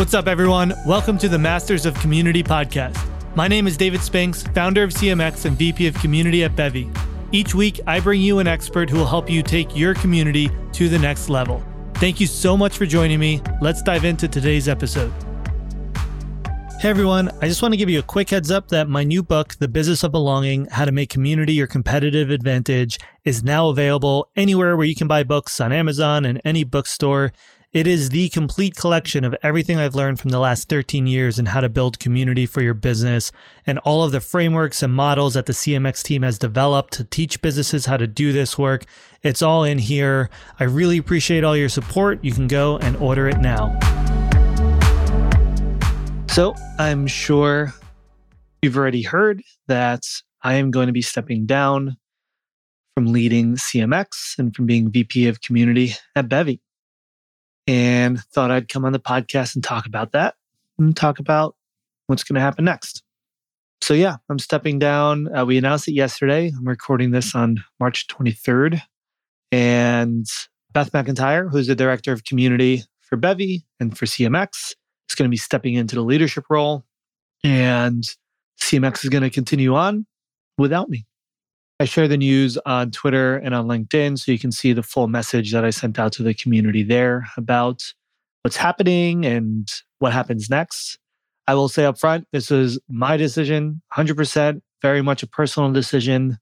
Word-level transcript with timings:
What's 0.00 0.14
up, 0.14 0.28
everyone? 0.28 0.72
Welcome 0.86 1.18
to 1.18 1.28
the 1.28 1.38
Masters 1.38 1.84
of 1.84 1.94
Community 1.96 2.42
podcast. 2.42 2.98
My 3.36 3.46
name 3.46 3.66
is 3.66 3.76
David 3.76 4.00
Spinks, 4.00 4.42
founder 4.42 4.82
of 4.82 4.92
CMX 4.92 5.44
and 5.44 5.58
VP 5.58 5.86
of 5.88 5.94
Community 5.96 6.42
at 6.42 6.56
Bevy. 6.56 6.90
Each 7.32 7.54
week, 7.54 7.80
I 7.86 8.00
bring 8.00 8.22
you 8.22 8.38
an 8.38 8.46
expert 8.46 8.88
who 8.88 8.96
will 8.96 9.06
help 9.06 9.28
you 9.28 9.42
take 9.42 9.76
your 9.76 9.92
community 9.92 10.50
to 10.72 10.88
the 10.88 10.98
next 10.98 11.28
level. 11.28 11.62
Thank 11.96 12.18
you 12.18 12.26
so 12.26 12.56
much 12.56 12.78
for 12.78 12.86
joining 12.86 13.20
me. 13.20 13.42
Let's 13.60 13.82
dive 13.82 14.06
into 14.06 14.26
today's 14.26 14.70
episode. 14.70 15.12
Hey 16.80 16.88
everyone, 16.88 17.30
I 17.42 17.46
just 17.46 17.60
want 17.60 17.74
to 17.74 17.76
give 17.76 17.90
you 17.90 17.98
a 17.98 18.02
quick 18.02 18.30
heads 18.30 18.50
up 18.50 18.68
that 18.68 18.88
my 18.88 19.04
new 19.04 19.22
book, 19.22 19.56
The 19.56 19.68
Business 19.68 20.02
of 20.02 20.12
Belonging 20.12 20.64
How 20.70 20.86
to 20.86 20.92
Make 20.92 21.10
Community 21.10 21.52
Your 21.52 21.66
Competitive 21.66 22.30
Advantage, 22.30 22.98
is 23.26 23.44
now 23.44 23.68
available 23.68 24.30
anywhere 24.34 24.78
where 24.78 24.86
you 24.86 24.96
can 24.96 25.08
buy 25.08 25.24
books 25.24 25.60
on 25.60 25.74
Amazon 25.74 26.24
and 26.24 26.40
any 26.42 26.64
bookstore. 26.64 27.34
It 27.72 27.86
is 27.86 28.08
the 28.08 28.28
complete 28.30 28.74
collection 28.74 29.22
of 29.22 29.36
everything 29.44 29.78
I've 29.78 29.94
learned 29.94 30.18
from 30.18 30.30
the 30.30 30.40
last 30.40 30.68
13 30.68 31.06
years 31.06 31.38
and 31.38 31.46
how 31.46 31.60
to 31.60 31.68
build 31.68 32.00
community 32.00 32.44
for 32.44 32.62
your 32.62 32.74
business 32.74 33.30
and 33.64 33.78
all 33.80 34.02
of 34.02 34.10
the 34.10 34.20
frameworks 34.20 34.82
and 34.82 34.92
models 34.92 35.34
that 35.34 35.46
the 35.46 35.52
CMX 35.52 36.02
team 36.02 36.22
has 36.22 36.36
developed 36.36 36.92
to 36.94 37.04
teach 37.04 37.40
businesses 37.40 37.86
how 37.86 37.96
to 37.96 38.08
do 38.08 38.32
this 38.32 38.58
work. 38.58 38.86
It's 39.22 39.40
all 39.40 39.62
in 39.62 39.78
here. 39.78 40.30
I 40.58 40.64
really 40.64 40.98
appreciate 40.98 41.44
all 41.44 41.56
your 41.56 41.68
support. 41.68 42.18
You 42.24 42.32
can 42.32 42.48
go 42.48 42.76
and 42.78 42.96
order 42.96 43.28
it 43.28 43.38
now. 43.38 43.78
So, 46.26 46.56
I'm 46.80 47.06
sure 47.06 47.72
you've 48.62 48.76
already 48.76 49.02
heard 49.02 49.42
that 49.68 50.02
I 50.42 50.54
am 50.54 50.72
going 50.72 50.88
to 50.88 50.92
be 50.92 51.02
stepping 51.02 51.46
down 51.46 51.98
from 52.96 53.12
leading 53.12 53.54
CMX 53.54 54.08
and 54.38 54.52
from 54.56 54.66
being 54.66 54.90
VP 54.90 55.28
of 55.28 55.40
community 55.40 55.92
at 56.16 56.28
Bevy 56.28 56.60
and 57.70 58.20
thought 58.20 58.50
I'd 58.50 58.68
come 58.68 58.84
on 58.84 58.92
the 58.92 58.98
podcast 58.98 59.54
and 59.54 59.62
talk 59.62 59.86
about 59.86 60.10
that 60.10 60.34
and 60.76 60.96
talk 60.96 61.20
about 61.20 61.54
what's 62.08 62.24
going 62.24 62.34
to 62.34 62.40
happen 62.40 62.64
next. 62.64 63.04
So, 63.80 63.94
yeah, 63.94 64.16
I'm 64.28 64.40
stepping 64.40 64.80
down. 64.80 65.32
Uh, 65.32 65.46
we 65.46 65.56
announced 65.56 65.86
it 65.86 65.92
yesterday. 65.92 66.48
I'm 66.48 66.66
recording 66.66 67.12
this 67.12 67.32
on 67.32 67.62
March 67.78 68.08
23rd. 68.08 68.82
And 69.52 70.26
Beth 70.72 70.90
McIntyre, 70.90 71.48
who's 71.48 71.68
the 71.68 71.76
director 71.76 72.12
of 72.12 72.24
community 72.24 72.82
for 73.02 73.16
Bevy 73.16 73.64
and 73.78 73.96
for 73.96 74.04
CMX, 74.04 74.74
is 75.08 75.14
going 75.14 75.28
to 75.28 75.32
be 75.32 75.36
stepping 75.36 75.74
into 75.74 75.94
the 75.94 76.02
leadership 76.02 76.46
role. 76.50 76.84
And 77.44 78.02
CMX 78.60 79.04
is 79.04 79.10
going 79.10 79.22
to 79.22 79.30
continue 79.30 79.76
on 79.76 80.06
without 80.58 80.88
me. 80.88 81.06
I 81.80 81.84
share 81.84 82.06
the 82.06 82.18
news 82.18 82.58
on 82.66 82.90
Twitter 82.90 83.38
and 83.38 83.54
on 83.54 83.66
LinkedIn 83.66 84.18
so 84.18 84.30
you 84.30 84.38
can 84.38 84.52
see 84.52 84.74
the 84.74 84.82
full 84.82 85.08
message 85.08 85.50
that 85.52 85.64
I 85.64 85.70
sent 85.70 85.98
out 85.98 86.12
to 86.12 86.22
the 86.22 86.34
community 86.34 86.82
there 86.82 87.26
about 87.38 87.94
what's 88.42 88.58
happening 88.58 89.24
and 89.24 89.66
what 89.98 90.12
happens 90.12 90.50
next. 90.50 90.98
I 91.48 91.54
will 91.54 91.70
say 91.70 91.86
up 91.86 91.98
front, 91.98 92.28
this 92.32 92.50
was 92.50 92.78
my 92.90 93.16
decision, 93.16 93.80
100%, 93.94 94.60
very 94.82 95.00
much 95.00 95.22
a 95.22 95.26
personal 95.26 95.72
decision 95.72 96.36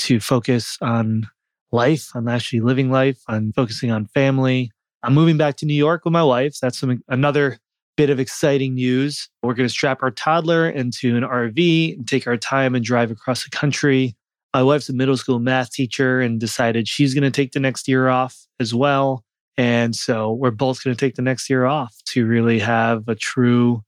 to 0.00 0.18
focus 0.18 0.76
on 0.80 1.28
life, 1.70 2.08
on 2.16 2.28
actually 2.28 2.58
living 2.58 2.90
life, 2.90 3.22
on 3.28 3.52
focusing 3.54 3.92
on 3.92 4.06
family. 4.06 4.72
I'm 5.04 5.14
moving 5.14 5.36
back 5.36 5.56
to 5.58 5.66
New 5.66 5.74
York 5.74 6.04
with 6.04 6.12
my 6.12 6.24
wife. 6.24 6.56
That's 6.60 6.80
some, 6.80 7.00
another 7.06 7.58
bit 7.96 8.10
of 8.10 8.18
exciting 8.18 8.74
news. 8.74 9.28
We're 9.44 9.54
going 9.54 9.68
to 9.68 9.72
strap 9.72 10.02
our 10.02 10.10
toddler 10.10 10.68
into 10.68 11.16
an 11.16 11.22
RV 11.22 11.96
and 11.96 12.08
take 12.08 12.26
our 12.26 12.36
time 12.36 12.74
and 12.74 12.84
drive 12.84 13.12
across 13.12 13.44
the 13.44 13.50
country 13.50 14.16
my 14.54 14.62
wife's 14.62 14.88
a 14.88 14.92
middle 14.92 15.16
school 15.16 15.38
math 15.38 15.70
teacher 15.70 16.20
and 16.20 16.40
decided 16.40 16.88
she's 16.88 17.14
going 17.14 17.24
to 17.24 17.30
take 17.30 17.52
the 17.52 17.60
next 17.60 17.86
year 17.86 18.08
off 18.08 18.36
as 18.58 18.74
well. 18.74 19.24
And 19.56 19.94
so 19.94 20.32
we're 20.32 20.50
both 20.50 20.82
going 20.82 20.96
to 20.96 21.00
take 21.00 21.14
the 21.14 21.22
next 21.22 21.50
year 21.50 21.66
off 21.66 21.94
to 22.06 22.26
really 22.26 22.58
have 22.58 23.08
a 23.08 23.14
true 23.14 23.82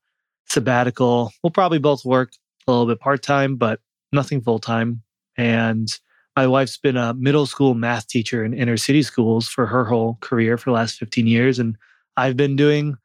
sabbatical. 0.49 1.33
We'll 1.43 1.51
probably 1.51 1.79
both 1.79 2.05
work 2.05 2.33
a 2.67 2.71
little 2.71 2.87
bit 2.87 3.01
part 3.01 3.23
time, 3.23 3.57
but 3.57 3.81
nothing 4.13 4.41
full 4.41 4.59
time. 4.59 5.03
And 5.37 5.89
my 6.37 6.47
wife's 6.47 6.79
been 6.79 6.97
a 6.97 7.15
middle 7.15 7.47
school 7.47 7.75
math 7.75 8.07
teacher 8.07 8.45
in 8.45 8.55
inner 8.55 8.77
city 8.77 9.03
schools 9.03 9.49
for 9.49 9.67
her 9.67 9.85
whole 9.85 10.19
career 10.21 10.57
for 10.57 10.71
the 10.71 10.75
last 10.75 10.99
15 10.99 11.27
years. 11.27 11.59
And 11.59 11.77
I've 12.17 12.37
been 12.37 12.57
doing 12.57 12.97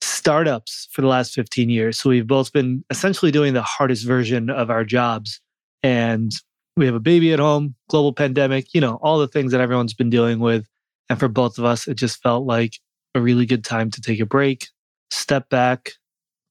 startups 0.00 0.88
for 0.90 1.02
the 1.02 1.08
last 1.08 1.34
15 1.34 1.68
years. 1.68 1.98
So 1.98 2.10
we've 2.10 2.26
both 2.26 2.52
been 2.52 2.84
essentially 2.90 3.30
doing 3.30 3.54
the 3.54 3.62
hardest 3.62 4.06
version 4.06 4.50
of 4.50 4.70
our 4.70 4.84
jobs. 4.84 5.40
And 5.82 6.32
we 6.76 6.86
have 6.86 6.94
a 6.94 7.00
baby 7.00 7.32
at 7.32 7.38
home, 7.38 7.74
global 7.88 8.12
pandemic, 8.12 8.74
you 8.74 8.80
know, 8.80 8.96
all 9.02 9.18
the 9.18 9.28
things 9.28 9.52
that 9.52 9.60
everyone's 9.60 9.94
been 9.94 10.10
dealing 10.10 10.40
with. 10.40 10.66
And 11.08 11.18
for 11.18 11.28
both 11.28 11.58
of 11.58 11.64
us, 11.64 11.88
it 11.88 11.94
just 11.94 12.22
felt 12.22 12.46
like 12.46 12.78
a 13.14 13.20
really 13.20 13.46
good 13.46 13.64
time 13.64 13.90
to 13.92 14.00
take 14.00 14.20
a 14.20 14.26
break, 14.26 14.68
step 15.10 15.48
back, 15.48 15.92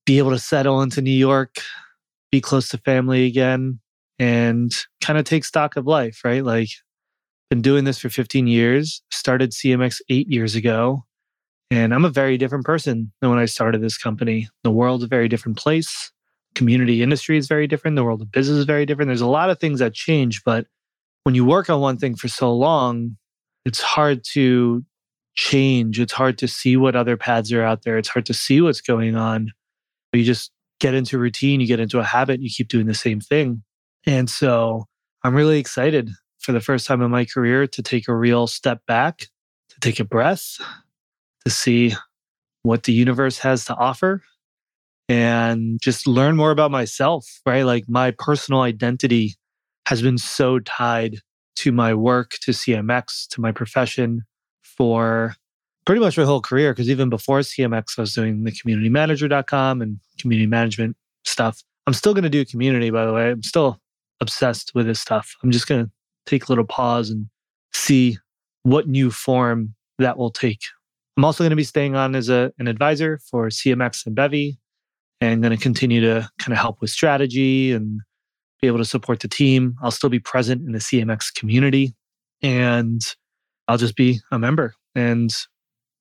be 0.05 0.17
able 0.17 0.31
to 0.31 0.39
settle 0.39 0.81
into 0.81 1.01
New 1.01 1.11
York, 1.11 1.57
be 2.31 2.41
close 2.41 2.69
to 2.69 2.77
family 2.79 3.25
again, 3.25 3.79
and 4.17 4.73
kind 5.01 5.19
of 5.19 5.25
take 5.25 5.45
stock 5.45 5.75
of 5.75 5.85
life, 5.85 6.21
right? 6.23 6.43
Like, 6.43 6.69
been 7.49 7.61
doing 7.61 7.83
this 7.83 7.99
for 7.99 8.09
15 8.09 8.47
years, 8.47 9.03
started 9.11 9.51
CMX 9.51 10.01
eight 10.09 10.27
years 10.27 10.55
ago. 10.55 11.05
And 11.69 11.93
I'm 11.93 12.05
a 12.05 12.09
very 12.09 12.37
different 12.37 12.65
person 12.65 13.11
than 13.21 13.29
when 13.29 13.39
I 13.39 13.45
started 13.45 13.81
this 13.81 13.97
company. 13.97 14.47
The 14.63 14.71
world's 14.71 15.03
a 15.03 15.07
very 15.07 15.27
different 15.27 15.57
place 15.57 16.11
community 16.55 17.03
industry 17.03 17.37
is 17.37 17.47
very 17.47 17.67
different. 17.67 17.95
The 17.95 18.03
world 18.03 18.21
of 18.21 18.31
business 18.31 18.57
is 18.57 18.65
very 18.65 18.85
different. 18.85 19.09
There's 19.09 19.21
a 19.21 19.27
lot 19.27 19.49
of 19.49 19.59
things 19.59 19.79
that 19.79 19.93
change, 19.93 20.43
but 20.43 20.65
when 21.23 21.35
you 21.35 21.45
work 21.45 21.69
on 21.69 21.81
one 21.81 21.97
thing 21.97 22.15
for 22.15 22.27
so 22.27 22.53
long, 22.53 23.17
it's 23.65 23.81
hard 23.81 24.23
to 24.33 24.83
change. 25.35 25.99
It's 25.99 26.13
hard 26.13 26.37
to 26.39 26.47
see 26.47 26.77
what 26.77 26.95
other 26.95 27.17
paths 27.17 27.51
are 27.51 27.61
out 27.63 27.83
there. 27.83 27.97
It's 27.97 28.09
hard 28.09 28.25
to 28.27 28.33
see 28.33 28.61
what's 28.61 28.81
going 28.81 29.15
on. 29.15 29.51
You 30.13 30.23
just 30.23 30.51
get 30.79 30.93
into 30.93 31.17
routine, 31.17 31.59
you 31.59 31.67
get 31.67 31.79
into 31.79 31.99
a 31.99 32.03
habit, 32.03 32.41
you 32.41 32.49
keep 32.49 32.69
doing 32.69 32.85
the 32.85 32.93
same 32.93 33.19
thing. 33.19 33.63
And 34.05 34.29
so 34.29 34.85
I'm 35.23 35.35
really 35.35 35.59
excited 35.59 36.09
for 36.39 36.51
the 36.51 36.61
first 36.61 36.87
time 36.87 37.01
in 37.01 37.11
my 37.11 37.25
career 37.25 37.67
to 37.67 37.81
take 37.81 38.07
a 38.07 38.15
real 38.15 38.47
step 38.47 38.81
back, 38.85 39.27
to 39.69 39.79
take 39.81 39.99
a 39.99 40.05
breath, 40.05 40.57
to 41.43 41.51
see 41.51 41.93
what 42.63 42.83
the 42.83 42.93
universe 42.93 43.39
has 43.39 43.65
to 43.65 43.75
offer 43.75 44.21
and 45.07 45.79
just 45.81 46.07
learn 46.07 46.35
more 46.35 46.51
about 46.51 46.71
myself, 46.71 47.25
right? 47.45 47.63
Like 47.63 47.85
my 47.87 48.11
personal 48.11 48.61
identity 48.61 49.35
has 49.87 50.01
been 50.01 50.17
so 50.17 50.59
tied 50.59 51.19
to 51.57 51.71
my 51.71 51.93
work, 51.93 52.31
to 52.41 52.51
CMX, 52.51 53.27
to 53.29 53.41
my 53.41 53.51
profession 53.51 54.23
for 54.63 55.35
pretty 55.85 56.01
much 56.01 56.17
my 56.17 56.23
whole 56.23 56.41
career. 56.41 56.73
Because 56.73 56.89
even 56.89 57.09
before 57.09 57.39
CMX, 57.39 57.97
I 57.97 58.01
was 58.01 58.13
doing 58.13 58.43
the 58.43 58.51
communitymanager.com 58.51 59.81
and 59.81 59.99
community 60.19 60.47
management 60.47 60.97
stuff. 61.23 61.63
I'm 61.87 61.93
still 61.93 62.13
going 62.13 62.23
to 62.23 62.29
do 62.29 62.43
community, 62.45 62.89
by 62.89 63.05
the 63.05 63.13
way. 63.13 63.29
I'm 63.29 63.43
still 63.43 63.79
obsessed 64.21 64.73
with 64.73 64.87
this 64.87 64.99
stuff. 64.99 65.35
I'm 65.43 65.51
just 65.51 65.67
going 65.67 65.85
to 65.85 65.91
take 66.25 66.47
a 66.47 66.51
little 66.51 66.65
pause 66.65 67.09
and 67.09 67.27
see 67.73 68.17
what 68.63 68.87
new 68.87 69.11
form 69.11 69.75
that 69.99 70.17
will 70.17 70.31
take. 70.31 70.61
I'm 71.15 71.23
also 71.23 71.43
going 71.43 71.51
to 71.51 71.55
be 71.55 71.63
staying 71.63 71.95
on 71.95 72.15
as 72.15 72.27
a, 72.27 72.51
an 72.57 72.67
advisor 72.67 73.19
for 73.29 73.47
CMX 73.47 74.05
and 74.05 74.15
Bevy 74.15 74.57
and 75.21 75.41
going 75.41 75.55
to 75.55 75.61
continue 75.61 76.01
to 76.01 76.29
kind 76.39 76.53
of 76.53 76.57
help 76.57 76.81
with 76.81 76.89
strategy 76.89 77.71
and 77.71 78.01
be 78.61 78.67
able 78.67 78.77
to 78.77 78.85
support 78.85 79.19
the 79.19 79.27
team. 79.27 79.75
I'll 79.81 79.91
still 79.91 80.09
be 80.09 80.19
present 80.19 80.65
in 80.65 80.71
the 80.71 80.79
CMX 80.79 81.33
community 81.33 81.95
and 82.41 83.01
I'll 83.67 83.77
just 83.77 83.95
be 83.95 84.19
a 84.31 84.39
member 84.39 84.73
and 84.93 85.33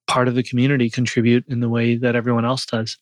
part 0.06 0.28
of 0.28 0.34
the 0.34 0.42
community, 0.42 0.90
contribute 0.90 1.44
in 1.48 1.60
the 1.60 1.68
way 1.68 1.96
that 1.96 2.14
everyone 2.14 2.44
else 2.44 2.66
does. 2.66 2.98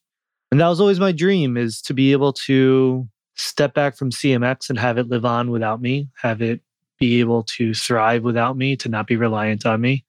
And 0.50 0.60
that 0.60 0.68
was 0.68 0.80
always 0.80 1.00
my 1.00 1.12
dream 1.12 1.56
is 1.56 1.80
to 1.82 1.94
be 1.94 2.12
able 2.12 2.32
to 2.44 3.08
step 3.34 3.74
back 3.74 3.96
from 3.96 4.10
CMX 4.10 4.68
and 4.68 4.78
have 4.78 4.98
it 4.98 5.08
live 5.08 5.24
on 5.24 5.50
without 5.50 5.80
me, 5.80 6.08
have 6.20 6.42
it 6.42 6.60
be 7.00 7.20
able 7.20 7.42
to 7.42 7.74
thrive 7.74 8.22
without 8.22 8.56
me, 8.56 8.76
to 8.76 8.88
not 8.88 9.06
be 9.06 9.16
reliant 9.16 9.66
on 9.66 9.80
me. 9.80 10.04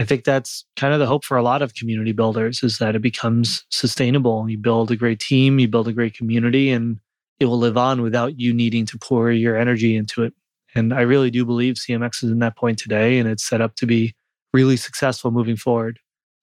I 0.00 0.04
think 0.04 0.24
that's 0.24 0.64
kind 0.76 0.92
of 0.92 1.00
the 1.00 1.06
hope 1.06 1.24
for 1.24 1.36
a 1.36 1.42
lot 1.42 1.62
of 1.62 1.74
community 1.74 2.12
builders 2.12 2.62
is 2.62 2.78
that 2.78 2.96
it 2.96 3.02
becomes 3.02 3.64
sustainable. 3.70 4.48
You 4.48 4.58
build 4.58 4.90
a 4.90 4.96
great 4.96 5.20
team, 5.20 5.58
you 5.58 5.68
build 5.68 5.86
a 5.86 5.92
great 5.92 6.14
community, 6.14 6.70
and 6.70 6.98
it 7.38 7.46
will 7.46 7.58
live 7.58 7.76
on 7.76 8.02
without 8.02 8.38
you 8.38 8.52
needing 8.52 8.86
to 8.86 8.98
pour 8.98 9.30
your 9.30 9.56
energy 9.56 9.96
into 9.96 10.24
it. 10.24 10.34
And 10.74 10.92
I 10.92 11.02
really 11.02 11.30
do 11.30 11.44
believe 11.44 11.74
CMX 11.74 12.24
is 12.24 12.30
in 12.30 12.38
that 12.40 12.56
point 12.56 12.78
today, 12.78 13.18
and 13.18 13.28
it's 13.28 13.46
set 13.46 13.60
up 13.60 13.76
to 13.76 13.86
be 13.86 14.14
really 14.52 14.76
successful 14.76 15.30
moving 15.30 15.56
forward. 15.56 15.98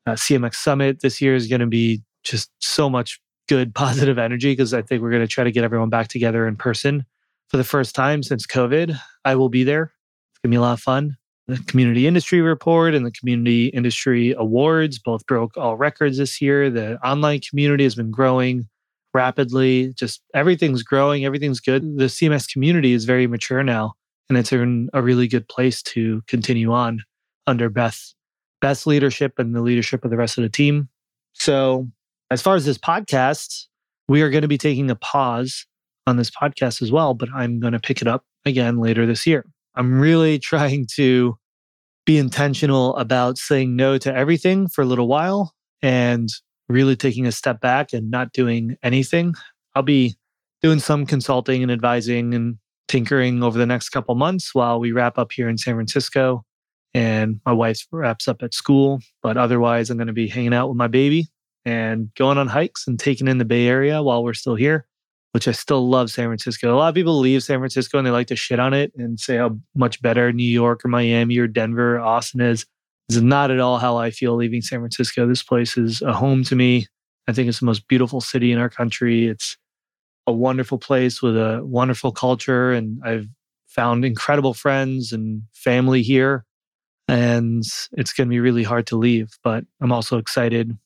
Uh, 0.05 0.13
CMX 0.13 0.55
Summit 0.55 1.01
this 1.01 1.19
year 1.19 1.35
is 1.35 1.47
going 1.47 1.61
to 1.61 1.67
be 1.67 2.01
just 2.23 2.51
so 2.59 2.89
much 2.89 3.19
good, 3.47 3.73
positive 3.75 4.17
energy 4.17 4.51
because 4.51 4.73
I 4.73 4.81
think 4.81 5.01
we're 5.01 5.11
going 5.11 5.21
to 5.21 5.27
try 5.27 5.43
to 5.43 5.51
get 5.51 5.63
everyone 5.63 5.89
back 5.89 6.07
together 6.07 6.47
in 6.47 6.55
person 6.55 7.05
for 7.47 7.57
the 7.57 7.63
first 7.63 7.95
time 7.95 8.23
since 8.23 8.45
COVID. 8.45 8.97
I 9.25 9.35
will 9.35 9.49
be 9.49 9.63
there. 9.63 9.91
It's 10.31 10.39
going 10.39 10.51
to 10.51 10.55
be 10.55 10.57
a 10.57 10.61
lot 10.61 10.73
of 10.73 10.79
fun 10.79 11.17
the 11.49 11.63
Community 11.67 12.07
Industry 12.07 12.41
Report 12.41 12.93
and 12.93 13.05
the 13.05 13.11
Community 13.11 13.67
Industry 13.67 14.33
Awards 14.37 14.99
both 14.99 15.25
broke 15.25 15.57
all 15.57 15.75
records 15.75 16.17
this 16.17 16.39
year. 16.41 16.69
The 16.69 16.97
online 17.05 17.41
community 17.41 17.83
has 17.83 17.95
been 17.95 18.11
growing 18.11 18.67
rapidly. 19.13 19.93
Just 19.95 20.21
everything's 20.33 20.83
growing, 20.83 21.25
everything's 21.25 21.59
good. 21.59 21.97
The 21.97 22.05
CMX 22.05 22.51
community 22.51 22.93
is 22.93 23.05
very 23.05 23.27
mature 23.27 23.63
now, 23.63 23.93
and 24.29 24.37
it's 24.37 24.51
in 24.51 24.89
a 24.93 25.01
really 25.01 25.27
good 25.27 25.47
place 25.47 25.81
to 25.83 26.21
continue 26.27 26.71
on 26.71 27.03
under 27.47 27.69
Beth, 27.69 28.13
Beth's 28.61 28.85
leadership 28.85 29.39
and 29.39 29.55
the 29.55 29.61
leadership 29.61 30.05
of 30.05 30.11
the 30.11 30.17
rest 30.17 30.37
of 30.37 30.43
the 30.43 30.49
team. 30.49 30.89
So 31.33 31.89
As 32.31 32.43
far 32.43 32.55
as 32.55 32.65
this 32.65 32.77
podcast, 32.77 33.65
we 34.07 34.21
are 34.21 34.29
going 34.29 34.43
to 34.43 34.47
be 34.47 34.57
taking 34.57 34.91
a 34.91 34.95
pause 34.95 35.65
on 36.05 36.17
this 36.17 36.29
podcast 36.29 36.81
as 36.81 36.91
well, 36.91 37.15
but 37.15 37.29
I'm 37.33 37.59
going 37.59 37.73
to 37.73 37.79
pick 37.79 38.01
it 38.01 38.07
up 38.07 38.23
again 38.45 38.77
later 38.77 39.07
this 39.07 39.25
year. 39.25 39.45
I'm 39.75 39.99
really 39.99 40.39
trying 40.39 40.87
to 40.95 41.37
be 42.05 42.17
intentional 42.17 42.95
about 42.97 43.37
saying 43.37 43.75
no 43.75 43.97
to 43.99 44.13
everything 44.13 44.67
for 44.67 44.81
a 44.81 44.85
little 44.85 45.07
while 45.07 45.53
and 45.81 46.29
really 46.67 46.95
taking 46.95 47.25
a 47.25 47.31
step 47.31 47.61
back 47.61 47.93
and 47.93 48.09
not 48.09 48.33
doing 48.33 48.77
anything. 48.83 49.33
I'll 49.75 49.83
be 49.83 50.15
doing 50.61 50.79
some 50.79 51.05
consulting 51.05 51.63
and 51.63 51.71
advising 51.71 52.33
and 52.33 52.57
tinkering 52.87 53.43
over 53.43 53.57
the 53.57 53.65
next 53.65 53.89
couple 53.89 54.15
months 54.15 54.53
while 54.53 54.79
we 54.79 54.91
wrap 54.91 55.17
up 55.17 55.31
here 55.31 55.47
in 55.47 55.57
San 55.57 55.75
Francisco 55.75 56.43
and 56.93 57.39
my 57.45 57.51
wife 57.51 57.85
wraps 57.91 58.27
up 58.27 58.41
at 58.41 58.53
school. 58.53 58.99
But 59.21 59.37
otherwise, 59.37 59.89
I'm 59.89 59.97
going 59.97 60.07
to 60.07 60.13
be 60.13 60.27
hanging 60.27 60.53
out 60.53 60.69
with 60.69 60.77
my 60.77 60.87
baby 60.87 61.27
and 61.65 62.13
going 62.15 62.37
on 62.37 62.47
hikes 62.47 62.87
and 62.87 62.99
taking 62.99 63.27
in 63.27 63.37
the 63.37 63.45
Bay 63.45 63.67
Area 63.67 64.01
while 64.01 64.23
we're 64.23 64.33
still 64.33 64.55
here, 64.55 64.87
which 65.31 65.47
I 65.47 65.51
still 65.51 65.87
love 65.87 66.09
San 66.09 66.27
Francisco. 66.27 66.73
A 66.73 66.77
lot 66.77 66.89
of 66.89 66.95
people 66.95 67.19
leave 67.19 67.43
San 67.43 67.59
Francisco 67.59 67.97
and 67.97 68.07
they 68.07 68.11
like 68.11 68.27
to 68.27 68.35
shit 68.35 68.59
on 68.59 68.73
it 68.73 68.91
and 68.97 69.19
say 69.19 69.37
how 69.37 69.57
much 69.75 70.01
better 70.01 70.31
New 70.31 70.43
York 70.43 70.83
or 70.83 70.87
Miami 70.87 71.37
or 71.37 71.47
Denver 71.47 71.97
or 71.97 71.99
Austin 71.99 72.41
is. 72.41 72.65
This 73.07 73.17
is 73.17 73.23
not 73.23 73.51
at 73.51 73.59
all 73.59 73.77
how 73.77 73.97
I 73.97 74.11
feel 74.11 74.35
leaving 74.35 74.61
San 74.61 74.79
Francisco. 74.79 75.27
This 75.27 75.43
place 75.43 75.77
is 75.77 76.01
a 76.01 76.13
home 76.13 76.43
to 76.45 76.55
me. 76.55 76.87
I 77.27 77.33
think 77.33 77.47
it's 77.47 77.59
the 77.59 77.65
most 77.65 77.87
beautiful 77.87 78.21
city 78.21 78.51
in 78.51 78.59
our 78.59 78.69
country. 78.69 79.27
It's 79.27 79.57
a 80.25 80.31
wonderful 80.31 80.77
place 80.77 81.21
with 81.21 81.35
a 81.35 81.61
wonderful 81.63 82.11
culture, 82.11 82.71
and 82.71 83.01
I've 83.03 83.27
found 83.67 84.05
incredible 84.05 84.53
friends 84.53 85.11
and 85.11 85.43
family 85.53 86.01
here. 86.01 86.45
And 87.07 87.63
it's 87.93 88.13
going 88.13 88.27
to 88.27 88.29
be 88.29 88.39
really 88.39 88.63
hard 88.63 88.85
to 88.87 88.95
leave, 88.95 89.29
but 89.43 89.63
I'm 89.81 89.91
also 89.91 90.17
excited 90.17 90.77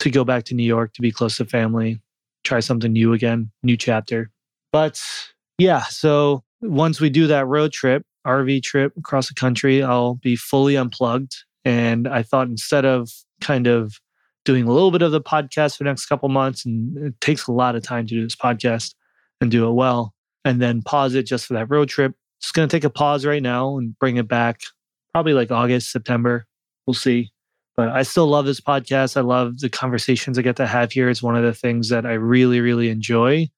to 0.00 0.10
go 0.10 0.24
back 0.24 0.44
to 0.44 0.54
New 0.54 0.64
York 0.64 0.92
to 0.94 1.02
be 1.02 1.12
close 1.12 1.36
to 1.36 1.44
family, 1.44 2.00
try 2.48 2.60
something 2.60 2.92
new 2.92 3.12
again, 3.12 3.50
new 3.62 3.76
chapter. 3.76 4.30
But 4.72 5.00
yeah, 5.58 5.82
so 5.84 6.42
once 6.62 7.00
we 7.00 7.10
do 7.10 7.26
that 7.26 7.46
road 7.46 7.72
trip, 7.72 8.02
RV 8.26 8.62
trip 8.62 8.92
across 8.96 9.28
the 9.28 9.34
country, 9.34 9.82
I'll 9.82 10.14
be 10.14 10.34
fully 10.34 10.76
unplugged. 10.76 11.34
And 11.64 12.08
I 12.08 12.22
thought 12.22 12.48
instead 12.48 12.84
of 12.84 13.10
kind 13.40 13.66
of 13.66 13.94
doing 14.44 14.66
a 14.66 14.72
little 14.72 14.90
bit 14.90 15.02
of 15.02 15.12
the 15.12 15.20
podcast 15.20 15.76
for 15.76 15.84
the 15.84 15.90
next 15.90 16.06
couple 16.06 16.28
months, 16.30 16.64
and 16.64 16.96
it 16.96 17.20
takes 17.20 17.46
a 17.46 17.52
lot 17.52 17.76
of 17.76 17.82
time 17.82 18.06
to 18.06 18.14
do 18.14 18.22
this 18.22 18.36
podcast 18.36 18.94
and 19.40 19.50
do 19.50 19.68
it 19.68 19.72
well, 19.72 20.14
and 20.44 20.60
then 20.60 20.82
pause 20.82 21.14
it 21.14 21.24
just 21.24 21.46
for 21.46 21.54
that 21.54 21.70
road 21.70 21.88
trip. 21.88 22.14
Just 22.40 22.54
going 22.54 22.68
to 22.68 22.74
take 22.74 22.84
a 22.84 22.90
pause 22.90 23.26
right 23.26 23.42
now 23.42 23.76
and 23.76 23.98
bring 23.98 24.16
it 24.16 24.28
back 24.28 24.60
probably 25.12 25.34
like 25.34 25.50
August, 25.50 25.90
September. 25.90 26.46
We'll 26.86 26.94
see. 26.94 27.30
But 27.78 27.90
I 27.90 28.02
still 28.02 28.26
love 28.26 28.44
this 28.44 28.60
podcast. 28.60 29.16
I 29.16 29.20
love 29.20 29.60
the 29.60 29.68
conversations 29.68 30.36
I 30.36 30.42
get 30.42 30.56
to 30.56 30.66
have 30.66 30.90
here. 30.90 31.08
It's 31.08 31.22
one 31.22 31.36
of 31.36 31.44
the 31.44 31.54
things 31.54 31.90
that 31.90 32.04
I 32.04 32.14
really, 32.14 32.60
really 32.60 32.88
enjoy. 32.88 33.48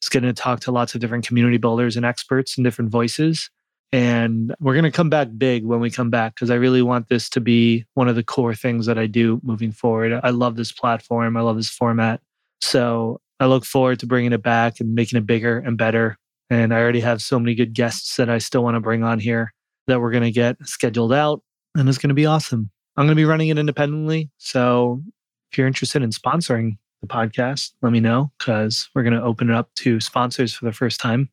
It's 0.00 0.08
getting 0.08 0.30
to 0.30 0.32
talk 0.32 0.60
to 0.60 0.72
lots 0.72 0.94
of 0.94 1.02
different 1.02 1.26
community 1.26 1.58
builders 1.58 1.94
and 1.94 2.06
experts 2.06 2.56
and 2.56 2.64
different 2.64 2.90
voices. 2.90 3.50
And 3.92 4.54
we're 4.60 4.72
going 4.72 4.84
to 4.84 4.90
come 4.90 5.10
back 5.10 5.28
big 5.36 5.66
when 5.66 5.80
we 5.80 5.90
come 5.90 6.08
back 6.08 6.34
because 6.34 6.50
I 6.50 6.54
really 6.54 6.80
want 6.80 7.10
this 7.10 7.28
to 7.28 7.40
be 7.42 7.84
one 7.92 8.08
of 8.08 8.16
the 8.16 8.22
core 8.22 8.54
things 8.54 8.86
that 8.86 8.98
I 8.98 9.06
do 9.06 9.42
moving 9.42 9.72
forward. 9.72 10.20
I 10.24 10.30
love 10.30 10.56
this 10.56 10.72
platform. 10.72 11.36
I 11.36 11.42
love 11.42 11.56
this 11.56 11.68
format. 11.68 12.22
So 12.62 13.20
I 13.40 13.44
look 13.44 13.66
forward 13.66 14.00
to 14.00 14.06
bringing 14.06 14.32
it 14.32 14.42
back 14.42 14.80
and 14.80 14.94
making 14.94 15.18
it 15.18 15.26
bigger 15.26 15.58
and 15.58 15.76
better. 15.76 16.16
And 16.48 16.72
I 16.72 16.80
already 16.80 17.00
have 17.00 17.20
so 17.20 17.38
many 17.38 17.54
good 17.54 17.74
guests 17.74 18.16
that 18.16 18.30
I 18.30 18.38
still 18.38 18.64
want 18.64 18.76
to 18.76 18.80
bring 18.80 19.04
on 19.04 19.18
here 19.18 19.52
that 19.86 20.00
we're 20.00 20.12
going 20.12 20.24
to 20.24 20.30
get 20.30 20.56
scheduled 20.66 21.12
out. 21.12 21.42
And 21.74 21.86
it's 21.90 21.98
going 21.98 22.08
to 22.08 22.14
be 22.14 22.24
awesome. 22.24 22.70
I'm 22.96 23.06
going 23.06 23.14
to 23.16 23.20
be 23.20 23.24
running 23.24 23.48
it 23.48 23.58
independently. 23.58 24.30
So 24.38 25.02
if 25.50 25.58
you're 25.58 25.66
interested 25.66 26.02
in 26.02 26.10
sponsoring 26.10 26.78
the 27.02 27.08
podcast, 27.08 27.72
let 27.82 27.92
me 27.92 28.00
know 28.00 28.32
because 28.38 28.88
we're 28.94 29.02
going 29.02 29.14
to 29.14 29.22
open 29.22 29.50
it 29.50 29.54
up 29.54 29.72
to 29.76 30.00
sponsors 30.00 30.54
for 30.54 30.64
the 30.64 30.72
first 30.72 31.00
time. 31.00 31.28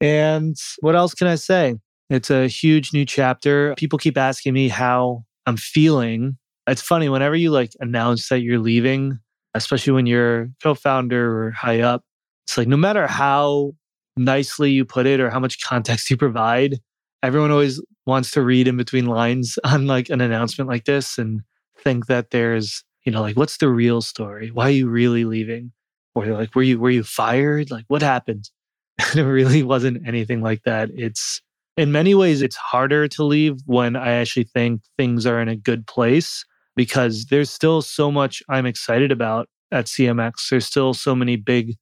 And 0.00 0.56
what 0.80 0.94
else 0.94 1.14
can 1.14 1.26
I 1.26 1.36
say? 1.36 1.76
It's 2.10 2.30
a 2.30 2.46
huge 2.46 2.92
new 2.92 3.04
chapter. 3.04 3.74
People 3.76 3.98
keep 3.98 4.18
asking 4.18 4.52
me 4.54 4.68
how 4.68 5.24
I'm 5.46 5.56
feeling. 5.56 6.36
It's 6.66 6.82
funny 6.82 7.08
whenever 7.08 7.34
you 7.34 7.50
like 7.50 7.72
announce 7.80 8.28
that 8.28 8.40
you're 8.40 8.58
leaving, 8.58 9.18
especially 9.54 9.94
when 9.94 10.06
you're 10.06 10.50
co-founder 10.62 11.46
or 11.46 11.50
high 11.52 11.80
up, 11.80 12.04
it's 12.46 12.56
like 12.56 12.68
no 12.68 12.76
matter 12.76 13.06
how 13.06 13.72
nicely 14.16 14.70
you 14.70 14.84
put 14.84 15.06
it 15.06 15.20
or 15.20 15.30
how 15.30 15.40
much 15.40 15.60
context 15.62 16.10
you 16.10 16.16
provide, 16.16 16.78
everyone 17.22 17.50
always 17.50 17.82
wants 18.06 18.30
to 18.32 18.42
read 18.42 18.68
in 18.68 18.76
between 18.76 19.06
lines 19.06 19.58
on 19.64 19.86
like 19.86 20.08
an 20.08 20.20
announcement 20.20 20.68
like 20.68 20.84
this 20.84 21.18
and 21.18 21.42
think 21.78 22.06
that 22.06 22.30
there's, 22.30 22.84
you 23.04 23.12
know, 23.12 23.20
like 23.20 23.36
what's 23.36 23.58
the 23.58 23.68
real 23.68 24.00
story? 24.00 24.50
Why 24.50 24.68
are 24.68 24.70
you 24.70 24.88
really 24.88 25.24
leaving? 25.24 25.72
Or 26.14 26.24
they're 26.24 26.34
like, 26.34 26.54
were 26.54 26.62
you 26.62 26.80
were 26.80 26.90
you 26.90 27.02
fired? 27.02 27.70
Like 27.70 27.84
what 27.88 28.02
happened? 28.02 28.50
And 29.10 29.20
it 29.20 29.24
really 29.24 29.62
wasn't 29.62 30.08
anything 30.08 30.40
like 30.40 30.62
that. 30.62 30.88
It's 30.94 31.42
in 31.76 31.92
many 31.92 32.14
ways 32.14 32.40
it's 32.40 32.56
harder 32.56 33.06
to 33.08 33.24
leave 33.24 33.58
when 33.66 33.94
I 33.94 34.12
actually 34.12 34.44
think 34.44 34.80
things 34.96 35.26
are 35.26 35.38
in 35.38 35.48
a 35.48 35.56
good 35.56 35.86
place 35.86 36.46
because 36.76 37.26
there's 37.26 37.50
still 37.50 37.82
so 37.82 38.10
much 38.10 38.42
I'm 38.48 38.64
excited 38.64 39.12
about 39.12 39.48
at 39.70 39.84
CMX. 39.84 40.48
There's 40.48 40.66
still 40.66 40.94
so 40.94 41.14
many 41.14 41.36
big 41.36 41.76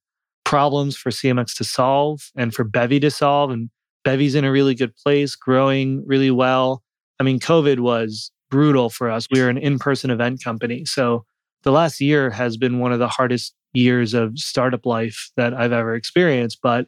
problems 0.44 0.96
for 0.96 1.10
CMX 1.10 1.56
to 1.56 1.64
solve 1.64 2.30
and 2.36 2.52
for 2.54 2.64
Bevy 2.64 3.00
to 3.00 3.10
solve. 3.10 3.50
And 3.50 3.70
Bevy's 4.04 4.34
in 4.34 4.44
a 4.44 4.52
really 4.52 4.74
good 4.74 4.94
place, 4.96 5.34
growing 5.34 6.04
really 6.06 6.30
well. 6.30 6.82
I 7.18 7.22
mean, 7.22 7.40
COVID 7.40 7.80
was 7.80 8.30
brutal 8.50 8.90
for 8.90 9.10
us. 9.10 9.26
We 9.30 9.40
are 9.40 9.48
an 9.48 9.58
in 9.58 9.78
person 9.78 10.10
event 10.10 10.42
company. 10.42 10.84
So 10.84 11.24
the 11.62 11.72
last 11.72 12.00
year 12.00 12.30
has 12.30 12.56
been 12.56 12.78
one 12.78 12.92
of 12.92 12.98
the 12.98 13.08
hardest 13.08 13.54
years 13.72 14.14
of 14.14 14.38
startup 14.38 14.86
life 14.86 15.30
that 15.36 15.54
I've 15.54 15.72
ever 15.72 15.94
experienced. 15.94 16.60
But 16.62 16.86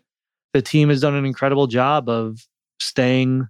the 0.52 0.62
team 0.62 0.88
has 0.90 1.00
done 1.00 1.14
an 1.14 1.24
incredible 1.24 1.66
job 1.66 2.08
of 2.08 2.38
staying 2.80 3.48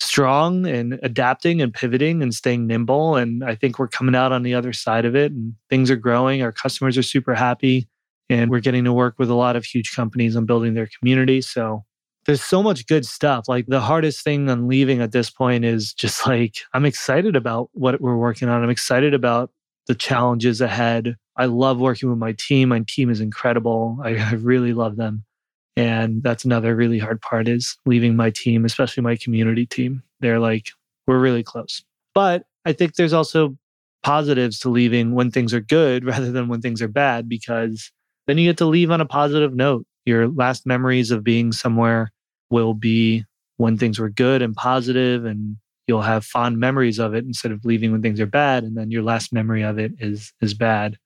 strong 0.00 0.66
and 0.66 0.98
adapting 1.02 1.62
and 1.62 1.72
pivoting 1.72 2.22
and 2.22 2.34
staying 2.34 2.66
nimble. 2.66 3.16
And 3.16 3.44
I 3.44 3.54
think 3.54 3.78
we're 3.78 3.88
coming 3.88 4.14
out 4.14 4.32
on 4.32 4.42
the 4.42 4.54
other 4.54 4.72
side 4.72 5.04
of 5.04 5.14
it 5.14 5.32
and 5.32 5.54
things 5.70 5.90
are 5.90 5.96
growing. 5.96 6.42
Our 6.42 6.52
customers 6.52 6.98
are 6.98 7.02
super 7.02 7.34
happy 7.34 7.88
and 8.28 8.50
we're 8.50 8.60
getting 8.60 8.84
to 8.84 8.92
work 8.92 9.14
with 9.18 9.30
a 9.30 9.34
lot 9.34 9.56
of 9.56 9.64
huge 9.64 9.94
companies 9.94 10.34
on 10.34 10.46
building 10.46 10.74
their 10.74 10.88
community. 10.98 11.40
So 11.40 11.84
there's 12.26 12.42
so 12.42 12.62
much 12.62 12.86
good 12.86 13.04
stuff. 13.04 13.48
Like 13.48 13.66
the 13.66 13.80
hardest 13.80 14.22
thing 14.22 14.48
on 14.48 14.68
leaving 14.68 15.00
at 15.00 15.12
this 15.12 15.30
point 15.30 15.64
is 15.64 15.92
just 15.92 16.26
like, 16.26 16.58
I'm 16.72 16.84
excited 16.84 17.36
about 17.36 17.70
what 17.72 18.00
we're 18.00 18.16
working 18.16 18.48
on. 18.48 18.62
I'm 18.62 18.70
excited 18.70 19.14
about 19.14 19.50
the 19.86 19.94
challenges 19.94 20.60
ahead. 20.60 21.16
I 21.36 21.46
love 21.46 21.80
working 21.80 22.08
with 22.10 22.18
my 22.18 22.32
team. 22.32 22.68
My 22.68 22.84
team 22.86 23.10
is 23.10 23.20
incredible. 23.20 23.98
I, 24.02 24.16
I 24.16 24.32
really 24.32 24.72
love 24.72 24.96
them. 24.96 25.24
And 25.76 26.22
that's 26.22 26.44
another 26.44 26.76
really 26.76 26.98
hard 26.98 27.22
part 27.22 27.48
is 27.48 27.78
leaving 27.86 28.14
my 28.14 28.30
team, 28.30 28.64
especially 28.64 29.02
my 29.02 29.16
community 29.16 29.64
team. 29.64 30.02
They're 30.20 30.38
like, 30.38 30.68
we're 31.06 31.18
really 31.18 31.42
close. 31.42 31.82
But 32.14 32.44
I 32.66 32.74
think 32.74 32.94
there's 32.94 33.14
also 33.14 33.56
positives 34.02 34.58
to 34.60 34.68
leaving 34.68 35.14
when 35.14 35.30
things 35.30 35.54
are 35.54 35.60
good 35.60 36.04
rather 36.06 36.30
than 36.30 36.48
when 36.48 36.60
things 36.60 36.82
are 36.82 36.88
bad, 36.88 37.28
because 37.28 37.90
then 38.26 38.38
you 38.38 38.50
get 38.50 38.58
to 38.58 38.66
leave 38.66 38.90
on 38.90 39.00
a 39.00 39.06
positive 39.06 39.54
note 39.54 39.86
your 40.04 40.28
last 40.28 40.66
memories 40.66 41.10
of 41.10 41.24
being 41.24 41.52
somewhere 41.52 42.10
will 42.50 42.74
be 42.74 43.24
when 43.56 43.78
things 43.78 43.98
were 43.98 44.10
good 44.10 44.42
and 44.42 44.54
positive 44.54 45.24
and 45.24 45.56
you'll 45.86 46.02
have 46.02 46.24
fond 46.24 46.58
memories 46.58 46.98
of 46.98 47.14
it 47.14 47.24
instead 47.24 47.52
of 47.52 47.64
leaving 47.64 47.92
when 47.92 48.02
things 48.02 48.20
are 48.20 48.26
bad 48.26 48.64
and 48.64 48.76
then 48.76 48.90
your 48.90 49.02
last 49.02 49.32
memory 49.32 49.62
of 49.62 49.78
it 49.78 49.92
is 49.98 50.32
is 50.40 50.54
bad. 50.54 50.96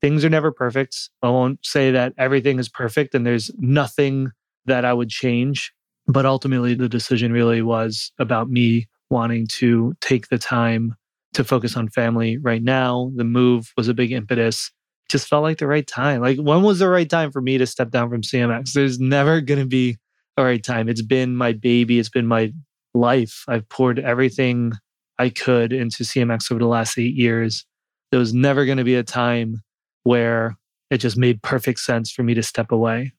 Things 0.00 0.24
are 0.24 0.30
never 0.30 0.52
perfect. 0.52 1.10
I 1.22 1.30
won't 1.30 1.64
say 1.64 1.90
that 1.90 2.12
everything 2.18 2.58
is 2.58 2.68
perfect 2.68 3.14
and 3.14 3.26
there's 3.26 3.50
nothing 3.58 4.30
that 4.66 4.84
i 4.84 4.92
would 4.92 5.08
change 5.08 5.72
but 6.08 6.26
ultimately 6.26 6.74
the 6.74 6.88
decision 6.88 7.32
really 7.32 7.62
was 7.62 8.12
about 8.18 8.48
me 8.48 8.88
wanting 9.10 9.46
to 9.46 9.94
take 10.00 10.28
the 10.28 10.38
time 10.38 10.94
to 11.34 11.44
focus 11.44 11.76
on 11.76 11.88
family 11.88 12.38
right 12.38 12.62
now. 12.62 13.10
The 13.16 13.24
move 13.24 13.72
was 13.76 13.88
a 13.88 13.94
big 13.94 14.12
impetus 14.12 14.70
just 15.08 15.28
felt 15.28 15.42
like 15.42 15.58
the 15.58 15.66
right 15.66 15.86
time. 15.86 16.20
Like, 16.20 16.38
when 16.38 16.62
was 16.62 16.78
the 16.78 16.88
right 16.88 17.08
time 17.08 17.30
for 17.30 17.40
me 17.40 17.58
to 17.58 17.66
step 17.66 17.90
down 17.90 18.10
from 18.10 18.22
CMX? 18.22 18.72
There's 18.72 18.98
never 18.98 19.40
going 19.42 19.60
to 19.60 19.66
be 19.66 19.98
a 20.36 20.44
right 20.44 20.62
time. 20.62 20.88
It's 20.88 21.02
been 21.02 21.36
my 21.36 21.52
baby, 21.52 21.98
it's 21.98 22.08
been 22.08 22.26
my 22.26 22.52
life. 22.94 23.44
I've 23.48 23.68
poured 23.68 23.98
everything 23.98 24.72
I 25.18 25.30
could 25.30 25.72
into 25.72 26.04
CMX 26.04 26.50
over 26.50 26.58
the 26.58 26.66
last 26.66 26.98
eight 26.98 27.14
years. 27.14 27.64
There 28.10 28.20
was 28.20 28.34
never 28.34 28.64
going 28.64 28.78
to 28.78 28.84
be 28.84 28.94
a 28.94 29.02
time 29.02 29.62
where 30.04 30.56
it 30.90 30.98
just 30.98 31.16
made 31.16 31.42
perfect 31.42 31.80
sense 31.80 32.10
for 32.10 32.22
me 32.22 32.34
to 32.34 32.42
step 32.42 32.70
away. 32.70 33.12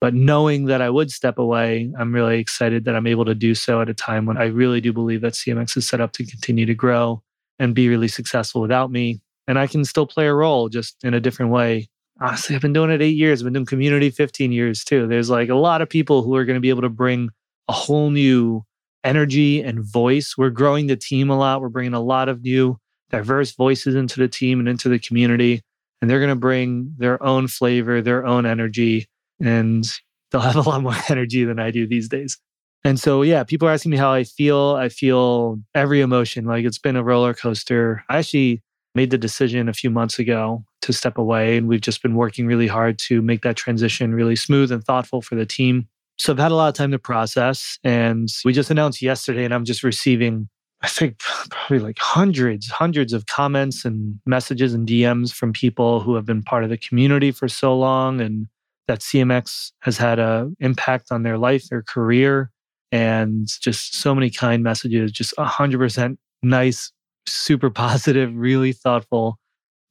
But 0.00 0.14
knowing 0.14 0.66
that 0.66 0.82
I 0.82 0.90
would 0.90 1.10
step 1.10 1.38
away, 1.38 1.92
I'm 1.98 2.12
really 2.12 2.38
excited 2.38 2.84
that 2.84 2.96
I'm 2.96 3.06
able 3.06 3.24
to 3.24 3.34
do 3.34 3.54
so 3.54 3.80
at 3.80 3.88
a 3.88 3.94
time 3.94 4.26
when 4.26 4.36
I 4.36 4.46
really 4.46 4.80
do 4.80 4.92
believe 4.92 5.20
that 5.22 5.34
CMX 5.34 5.76
is 5.76 5.88
set 5.88 6.00
up 6.00 6.12
to 6.12 6.26
continue 6.26 6.66
to 6.66 6.74
grow 6.74 7.22
and 7.58 7.74
be 7.74 7.88
really 7.88 8.08
successful 8.08 8.60
without 8.60 8.90
me 8.90 9.20
and 9.46 9.58
I 9.58 9.66
can 9.66 9.84
still 9.84 10.06
play 10.06 10.26
a 10.26 10.34
role 10.34 10.68
just 10.68 10.96
in 11.04 11.14
a 11.14 11.20
different 11.20 11.52
way. 11.52 11.88
Honestly, 12.20 12.54
I've 12.54 12.62
been 12.62 12.72
doing 12.72 12.90
it 12.90 13.02
eight 13.02 13.16
years. 13.16 13.40
I've 13.40 13.44
been 13.44 13.54
doing 13.54 13.66
community 13.66 14.10
15 14.10 14.52
years 14.52 14.84
too. 14.84 15.06
There's 15.06 15.30
like 15.30 15.48
a 15.48 15.56
lot 15.56 15.82
of 15.82 15.88
people 15.88 16.22
who 16.22 16.36
are 16.36 16.44
going 16.44 16.56
to 16.56 16.60
be 16.60 16.70
able 16.70 16.82
to 16.82 16.88
bring 16.88 17.30
a 17.68 17.72
whole 17.72 18.10
new 18.10 18.64
energy 19.02 19.62
and 19.62 19.84
voice. 19.84 20.34
We're 20.38 20.50
growing 20.50 20.86
the 20.86 20.96
team 20.96 21.30
a 21.30 21.36
lot. 21.36 21.60
We're 21.60 21.68
bringing 21.68 21.94
a 21.94 22.00
lot 22.00 22.28
of 22.28 22.42
new 22.42 22.78
diverse 23.10 23.52
voices 23.52 23.94
into 23.94 24.18
the 24.18 24.28
team 24.28 24.58
and 24.58 24.68
into 24.68 24.88
the 24.88 24.98
community. 24.98 25.62
and 26.00 26.10
they're 26.10 26.18
going 26.18 26.30
to 26.30 26.36
bring 26.36 26.94
their 26.98 27.22
own 27.22 27.48
flavor, 27.48 28.02
their 28.02 28.26
own 28.26 28.44
energy, 28.44 29.06
and 29.40 29.90
they'll 30.30 30.40
have 30.40 30.56
a 30.56 30.68
lot 30.68 30.82
more 30.82 30.94
energy 31.08 31.44
than 31.44 31.58
I 31.58 31.70
do 31.70 31.86
these 31.86 32.08
days. 32.08 32.38
And 32.84 33.00
so, 33.00 33.22
yeah, 33.22 33.44
people 33.44 33.66
are 33.66 33.70
asking 33.70 33.92
me 33.92 33.96
how 33.96 34.12
I 34.12 34.24
feel. 34.24 34.76
I 34.78 34.90
feel 34.90 35.58
every 35.74 36.02
emotion. 36.02 36.44
Like 36.44 36.66
it's 36.66 36.78
been 36.78 36.96
a 36.96 37.02
roller 37.02 37.32
coaster. 37.32 38.04
I 38.10 38.18
actually 38.18 38.62
made 38.94 39.10
the 39.10 39.18
decision 39.18 39.68
a 39.68 39.72
few 39.72 39.90
months 39.90 40.18
ago 40.18 40.64
to 40.82 40.92
step 40.92 41.18
away, 41.18 41.56
and 41.56 41.68
we've 41.68 41.80
just 41.80 42.02
been 42.02 42.14
working 42.14 42.46
really 42.46 42.66
hard 42.66 42.98
to 43.00 43.22
make 43.22 43.42
that 43.42 43.56
transition 43.56 44.14
really 44.14 44.36
smooth 44.36 44.70
and 44.70 44.84
thoughtful 44.84 45.22
for 45.22 45.34
the 45.34 45.46
team. 45.46 45.88
So 46.16 46.32
I've 46.32 46.38
had 46.38 46.52
a 46.52 46.54
lot 46.54 46.68
of 46.68 46.74
time 46.74 46.92
to 46.92 46.98
process, 46.98 47.78
and 47.82 48.28
we 48.44 48.52
just 48.52 48.70
announced 48.70 49.02
yesterday, 49.02 49.44
and 49.44 49.52
I'm 49.52 49.64
just 49.64 49.82
receiving, 49.82 50.48
I 50.82 50.88
think, 50.88 51.18
probably 51.50 51.80
like 51.80 51.98
hundreds, 51.98 52.68
hundreds 52.68 53.12
of 53.12 53.26
comments 53.26 53.84
and 53.84 54.20
messages 54.26 54.74
and 54.74 54.86
DMs 54.86 55.32
from 55.32 55.52
people 55.52 56.00
who 56.00 56.14
have 56.14 56.24
been 56.24 56.42
part 56.42 56.64
of 56.64 56.70
the 56.70 56.78
community 56.78 57.32
for 57.32 57.48
so 57.48 57.76
long, 57.76 58.20
and 58.20 58.46
that 58.86 59.00
CMX 59.00 59.72
has 59.80 59.96
had 59.96 60.18
an 60.18 60.56
impact 60.60 61.10
on 61.10 61.22
their 61.22 61.38
life, 61.38 61.68
their 61.68 61.82
career 61.82 62.50
and 62.94 63.48
just 63.60 63.96
so 63.96 64.14
many 64.14 64.30
kind 64.30 64.62
messages, 64.62 65.10
just 65.10 65.34
100% 65.36 66.16
nice, 66.44 66.92
super 67.26 67.70
positive, 67.84 68.34
really 68.34 68.72
thoughtful 68.72 69.38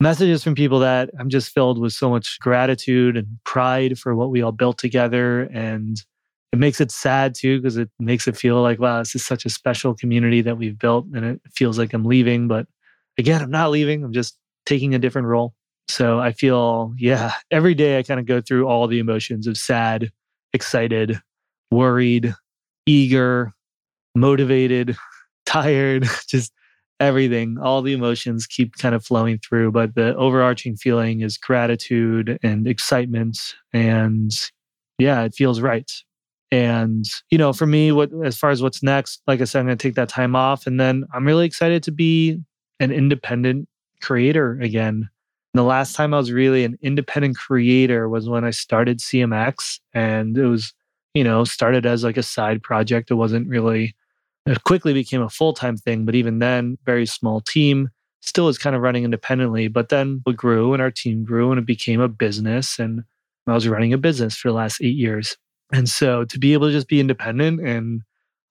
messages 0.04 0.44
from 0.44 0.54
people 0.54 0.80
that 0.80 1.10
I'm 1.18 1.30
just 1.30 1.52
filled 1.52 1.80
with 1.80 1.94
so 1.94 2.10
much 2.10 2.38
gratitude 2.42 3.18
and 3.18 3.28
pride 3.46 3.98
for 3.98 4.13
what 4.13 4.30
we 4.30 4.42
all 4.42 4.52
built 4.52 4.78
together. 4.78 5.44
And 5.54 5.98
it 6.52 6.60
makes 6.60 6.82
it 6.82 6.92
sad 6.92 7.34
too, 7.34 7.60
because 7.60 7.78
it 7.78 7.90
makes 8.00 8.28
it 8.28 8.38
feel 8.38 8.62
like, 8.62 8.80
wow, 8.80 9.00
this 9.00 9.16
is 9.16 9.25
such 9.25 9.46
a 9.46 9.50
special 9.50 9.96
community 9.96 10.42
that 10.42 10.58
we've 10.58 10.78
built. 10.78 11.08
And 11.16 11.25
it 11.25 11.42
feels 11.56 11.80
like 11.80 11.94
I'm 11.94 12.04
leaving. 12.04 12.48
But 12.48 12.68
again, 13.18 13.42
I'm 13.42 13.50
not 13.50 13.72
leaving, 13.72 14.04
I'm 14.04 14.13
just 14.13 14.38
taking 14.66 14.94
a 14.94 15.00
different 15.00 15.28
role. 15.28 15.54
So 15.88 16.20
I 16.20 16.34
feel, 16.34 16.94
yeah, 16.98 17.34
every 17.50 17.74
day 17.74 17.98
I 17.98 18.04
kind 18.04 18.20
of 18.20 18.25
go 18.25 18.42
through 18.42 18.68
all 18.68 18.88
the 18.88 19.00
emotions 19.00 19.48
of 19.48 19.58
sad, 19.58 20.12
excited, 20.54 21.20
worried, 21.72 22.34
eager, 22.86 23.54
motivated, 24.16 24.98
tired, 25.46 26.08
just 26.28 26.52
everything. 27.00 27.57
All 27.62 27.81
the 27.81 27.93
emotions 27.93 28.45
keep 28.45 28.75
kind 28.77 28.95
of 28.95 29.05
flowing 29.05 29.39
through, 29.39 29.71
but 29.71 29.95
the 29.95 30.15
overarching 30.15 30.75
feeling 30.75 31.21
is 31.21 31.38
gratitude 31.38 32.38
and 32.43 32.67
excitement. 32.67 33.38
And 33.73 34.31
yeah, 34.97 35.23
it 35.23 35.35
feels 35.35 35.62
right. 35.62 35.91
And, 36.51 37.05
you 37.31 37.38
know, 37.38 37.51
for 37.51 37.65
me, 37.65 37.91
what 37.91 38.12
as 38.23 38.38
far 38.38 38.51
as 38.51 38.62
what's 38.62 38.83
next, 38.83 39.21
like 39.25 39.41
I 39.41 39.45
said, 39.45 39.59
I'm 39.59 39.65
going 39.65 39.77
to 39.77 39.88
take 39.88 39.95
that 39.95 40.09
time 40.09 40.35
off. 40.35 40.67
And 40.67 40.79
then 40.79 41.03
I'm 41.13 41.25
really 41.25 41.45
excited 41.45 41.81
to 41.83 41.91
be 41.91 42.39
an 42.79 42.91
independent 42.91 43.67
creator 44.01 44.59
again. 44.62 45.09
And 45.53 45.59
the 45.59 45.63
last 45.63 45.95
time 45.95 46.13
I 46.13 46.17
was 46.17 46.31
really 46.31 46.63
an 46.63 46.77
independent 46.81 47.38
creator 47.38 48.07
was 48.07 48.29
when 48.29 48.43
I 48.43 48.51
started 48.51 49.00
CMX. 49.00 49.79
And 49.93 50.38
it 50.38 50.45
was 50.45 50.73
you 51.13 51.23
know, 51.23 51.43
started 51.43 51.85
as 51.85 52.03
like 52.03 52.17
a 52.17 52.23
side 52.23 52.63
project. 52.63 53.12
It 53.12 53.15
wasn't 53.15 53.47
really, 53.47 53.95
it 54.45 54.63
quickly 54.63 54.93
became 54.93 55.21
a 55.21 55.29
full 55.29 55.53
time 55.53 55.77
thing. 55.77 56.05
But 56.05 56.15
even 56.15 56.39
then, 56.39 56.77
very 56.85 57.05
small 57.05 57.41
team, 57.41 57.89
still 58.21 58.45
was 58.45 58.57
kind 58.57 58.75
of 58.75 58.81
running 58.81 59.03
independently. 59.03 59.67
But 59.67 59.89
then 59.89 60.23
it 60.25 60.35
grew 60.35 60.73
and 60.73 60.81
our 60.81 60.89
team 60.91 61.23
grew 61.23 61.51
and 61.51 61.59
it 61.59 61.65
became 61.65 62.01
a 62.01 62.07
business. 62.07 62.79
And 62.79 63.03
I 63.47 63.53
was 63.53 63.67
running 63.67 63.93
a 63.93 63.97
business 63.97 64.35
for 64.35 64.50
the 64.50 64.55
last 64.55 64.81
eight 64.81 64.95
years. 64.95 65.38
And 65.71 65.88
so 65.89 66.25
to 66.25 66.39
be 66.39 66.53
able 66.53 66.67
to 66.67 66.73
just 66.73 66.88
be 66.88 67.00
independent 67.00 67.62
and 67.62 68.01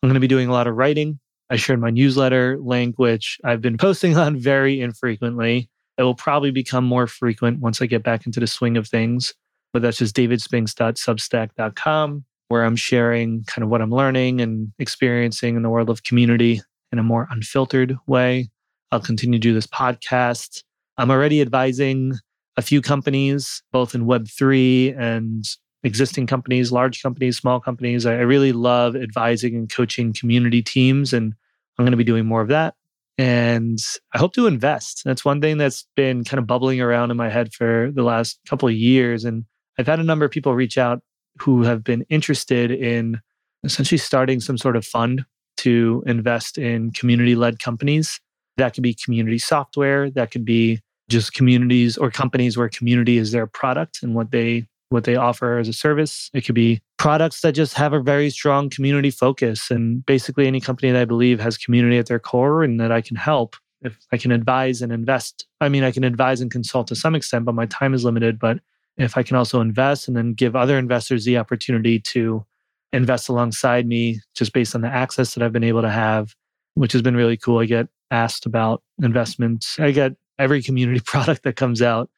I'm 0.03 0.09
going 0.09 0.15
to 0.15 0.21
be 0.21 0.29
doing 0.29 0.49
a 0.49 0.53
lot 0.53 0.67
of 0.67 0.77
writing. 0.77 1.21
I 1.51 1.57
shared 1.57 1.81
my 1.81 1.91
newsletter 1.91 2.59
link, 2.59 2.99
which 2.99 3.39
I've 3.45 3.61
been 3.61 3.77
posting 3.79 4.17
on 4.17 4.39
very 4.39 4.81
infrequently. 4.81 5.69
It 5.99 6.03
will 6.03 6.15
probably 6.15 6.51
become 6.51 6.85
more 6.85 7.07
frequent 7.07 7.61
once 7.61 7.83
I 7.83 7.87
get 7.87 8.03
back 8.03 8.25
into 8.27 8.41
the 8.41 8.47
swing 8.47 8.79
of 8.79 8.89
things. 8.89 9.35
But 9.73 9.83
that's 9.83 9.99
just 9.99 10.17
davidspinks.substack.com 10.17 12.25
where 12.53 12.65
I'm 12.67 12.77
sharing 12.77 13.45
kind 13.45 13.63
of 13.63 13.71
what 13.71 13.81
I'm 13.81 13.91
learning 13.91 14.43
and 14.43 14.71
experiencing 14.79 15.57
in 15.57 15.63
the 15.63 15.71
world 15.71 15.89
of 15.89 16.03
community 16.03 16.61
in 16.93 16.99
a 16.99 17.03
more 17.03 17.27
unfiltered 17.31 17.97
way. 18.07 18.51
I'll 18.91 19.01
continue 19.01 19.39
to 19.39 19.43
do 19.43 19.55
this 19.55 19.67
podcast. 19.67 20.63
I'm 20.99 21.11
already 21.11 21.41
advising 21.41 22.13
a 22.59 22.63
few 22.63 22.83
companies, 22.83 23.63
both 23.73 23.95
in 23.95 24.05
Web3 24.05 25.01
and 25.01 25.47
existing 25.83 26.27
companies, 26.27 26.71
large 26.71 27.03
companies, 27.03 27.39
small 27.39 27.59
companies. 27.59 28.05
I 28.05 28.17
really 28.17 28.53
love 28.53 28.97
advising 28.97 29.55
and 29.55 29.73
coaching 29.73 30.13
community 30.13 30.61
teams, 30.61 31.15
and 31.15 31.33
I'm 31.79 31.87
going 31.87 31.93
to 31.93 31.97
be 31.97 32.05
doing 32.05 32.27
more 32.27 32.43
of 32.43 32.49
that. 32.49 32.75
And 33.17 33.79
I 34.13 34.19
hope 34.19 34.35
to 34.35 34.47
invest. 34.47 35.05
That's 35.07 35.25
one 35.25 35.41
thing 35.41 35.57
that's 35.57 35.87
been 35.97 36.23
kind 36.23 36.39
of 36.39 36.47
bubbling 36.47 36.83
around 36.83 37.11
in 37.11 37.17
my 37.17 37.31
head 37.31 37.55
for 37.55 37.91
the 37.95 38.03
last 38.03 38.39
couple 38.47 38.69
of 38.69 38.75
years. 38.75 39.25
And 39.25 39.47
I've 39.79 39.87
had 39.87 40.01
a 40.01 40.05
number 40.05 40.27
of 40.27 40.31
people 40.31 40.55
reach 40.55 40.77
out 40.77 41.01
who 41.41 41.63
have 41.63 41.83
been 41.83 42.05
interested 42.09 42.71
in 42.71 43.21
essentially 43.65 43.99
starting 43.99 44.41
some 44.41 44.59
sort 44.59 44.77
of 44.77 44.85
fund 44.85 45.25
to 45.59 46.03
invest 46.07 46.59
in 46.59 46.91
community 46.91 47.35
led 47.35 47.59
companies. 47.59 48.21
That 48.57 48.75
could 48.75 48.83
be 48.83 48.95
community 48.95 49.39
software, 49.39 50.11
that 50.11 50.31
could 50.31 50.45
be 50.45 50.81
just 51.09 51.35
communities 51.35 51.97
or 51.97 52.11
companies 52.11 52.57
where 52.57 52.69
community 52.69 53.19
is 53.19 53.33
their 53.33 53.47
product 53.47 54.03
and 54.03 54.15
what 54.15 54.31
they 54.31 54.67
what 54.89 55.05
they 55.05 55.17
offer 55.17 55.59
as 55.59 55.69
a 55.69 55.73
service. 55.73 56.31
It 56.35 56.43
could 56.43 56.55
be 56.55 56.83
products 56.99 57.41
that 57.41 57.53
just 57.53 57.75
have 57.75 57.95
a 57.95 58.01
very 58.01 58.29
strong 58.29 58.69
community 58.69 59.11
focus 59.11 59.71
and 59.71 60.05
basically 60.05 60.47
any 60.47 60.61
company 60.61 60.93
that 60.93 61.01
I 61.01 61.07
believe 61.07 61.41
has 61.41 61.57
community 61.57 61.97
at 61.97 62.07
their 62.07 62.19
core 62.19 62.63
and 62.63 62.79
that 62.79 62.93
I 62.93 63.01
can 63.01 63.17
help 63.17 63.57
if 63.81 63.99
I 64.13 64.19
can 64.19 64.31
advise 64.31 64.83
and 64.83 64.93
invest. 64.93 65.47
I 65.61 65.69
mean, 65.69 65.83
I 65.83 65.93
can 65.93 66.05
advise 66.05 66.41
and 66.41 66.51
consult 66.51 66.89
to 66.89 66.95
some 66.95 67.15
extent, 67.15 67.47
but 67.47 67.55
my 67.55 67.67
time 67.67 67.95
is 67.95 68.05
limited, 68.05 68.39
but 68.39 68.61
if 68.97 69.17
I 69.17 69.23
can 69.23 69.37
also 69.37 69.61
invest 69.61 70.09
and 70.09 70.17
then 70.17 70.35
give 70.35 70.55
other 70.55 70.79
investors 70.79 71.25
the 71.25 71.39
opportunity 71.39 71.99
to 71.99 72.45
invest 72.93 73.29
alongside 73.29 73.87
me 73.87 74.21
just 74.35 74.53
based 74.53 74.75
on 74.75 74.83
the 74.83 74.89
access 74.89 75.35
that 75.35 75.43
I've 75.43 75.53
been 75.53 75.65
able 75.65 75.83
to 75.83 75.91
have, 75.91 76.35
which 76.75 76.93
has 76.93 77.03
been 77.03 77.17
really 77.17 77.37
cool. 77.37 77.59
I 77.59 77.65
get 77.65 77.89
asked 78.11 78.45
about 78.45 78.83
investments. 79.03 79.79
I 79.81 79.91
get 79.93 80.13
every 80.39 80.63
community 80.63 81.01
product 81.05 81.43
that 81.45 81.57
comes 81.57 81.81
out. 81.81 82.11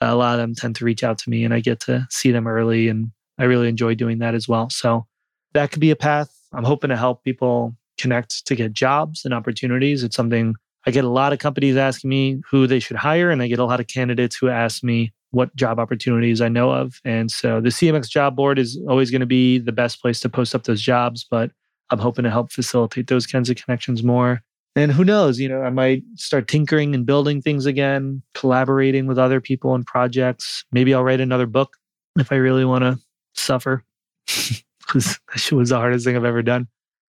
A 0.00 0.14
lot 0.14 0.34
of 0.34 0.40
them 0.40 0.54
tend 0.54 0.76
to 0.76 0.84
reach 0.84 1.04
out 1.04 1.18
to 1.18 1.30
me 1.30 1.44
and 1.44 1.52
I 1.52 1.60
get 1.60 1.80
to 1.80 2.06
see 2.10 2.30
them 2.30 2.46
early. 2.46 2.88
And 2.88 3.10
I 3.38 3.44
really 3.44 3.68
enjoy 3.68 3.94
doing 3.94 4.18
that 4.20 4.34
as 4.34 4.48
well. 4.48 4.70
So 4.70 5.06
that 5.52 5.72
could 5.72 5.80
be 5.80 5.90
a 5.90 5.96
path. 5.96 6.34
I'm 6.52 6.64
hoping 6.64 6.90
to 6.90 6.96
help 6.96 7.24
people 7.24 7.76
connect 7.98 8.46
to 8.46 8.54
get 8.54 8.72
jobs 8.72 9.24
and 9.24 9.34
opportunities. 9.34 10.02
It's 10.02 10.16
something 10.16 10.54
I 10.86 10.90
get 10.90 11.04
a 11.04 11.08
lot 11.08 11.32
of 11.32 11.38
companies 11.38 11.76
asking 11.76 12.08
me 12.08 12.40
who 12.50 12.66
they 12.66 12.80
should 12.80 12.96
hire, 12.96 13.30
and 13.30 13.42
I 13.42 13.48
get 13.48 13.58
a 13.58 13.64
lot 13.64 13.80
of 13.80 13.86
candidates 13.86 14.36
who 14.36 14.48
ask 14.48 14.82
me 14.82 15.12
what 15.30 15.54
job 15.56 15.78
opportunities 15.78 16.40
I 16.40 16.48
know 16.48 16.70
of. 16.70 17.00
And 17.04 17.30
so 17.30 17.60
the 17.60 17.68
CMX 17.68 18.08
job 18.08 18.36
board 18.36 18.58
is 18.58 18.80
always 18.88 19.10
going 19.10 19.20
to 19.20 19.26
be 19.26 19.58
the 19.58 19.72
best 19.72 20.00
place 20.00 20.20
to 20.20 20.28
post 20.28 20.54
up 20.54 20.64
those 20.64 20.82
jobs, 20.82 21.26
but 21.28 21.50
I'm 21.90 21.98
hoping 21.98 22.24
to 22.24 22.30
help 22.30 22.52
facilitate 22.52 23.06
those 23.08 23.26
kinds 23.26 23.50
of 23.50 23.56
connections 23.56 24.02
more. 24.02 24.42
And 24.76 24.92
who 24.92 25.04
knows, 25.04 25.40
you 25.40 25.48
know, 25.48 25.62
I 25.62 25.70
might 25.70 26.02
start 26.14 26.46
tinkering 26.46 26.94
and 26.94 27.04
building 27.04 27.42
things 27.42 27.66
again, 27.66 28.22
collaborating 28.34 29.06
with 29.06 29.18
other 29.18 29.40
people 29.40 29.74
and 29.74 29.84
projects. 29.84 30.64
Maybe 30.70 30.94
I'll 30.94 31.02
write 31.02 31.20
another 31.20 31.46
book 31.46 31.76
if 32.18 32.30
I 32.30 32.36
really 32.36 32.64
want 32.64 32.84
to 32.84 32.98
suffer, 33.34 33.84
because 34.26 35.18
that 35.34 35.52
was 35.52 35.70
the 35.70 35.76
hardest 35.76 36.04
thing 36.04 36.16
I've 36.16 36.24
ever 36.24 36.42
done. 36.42 36.68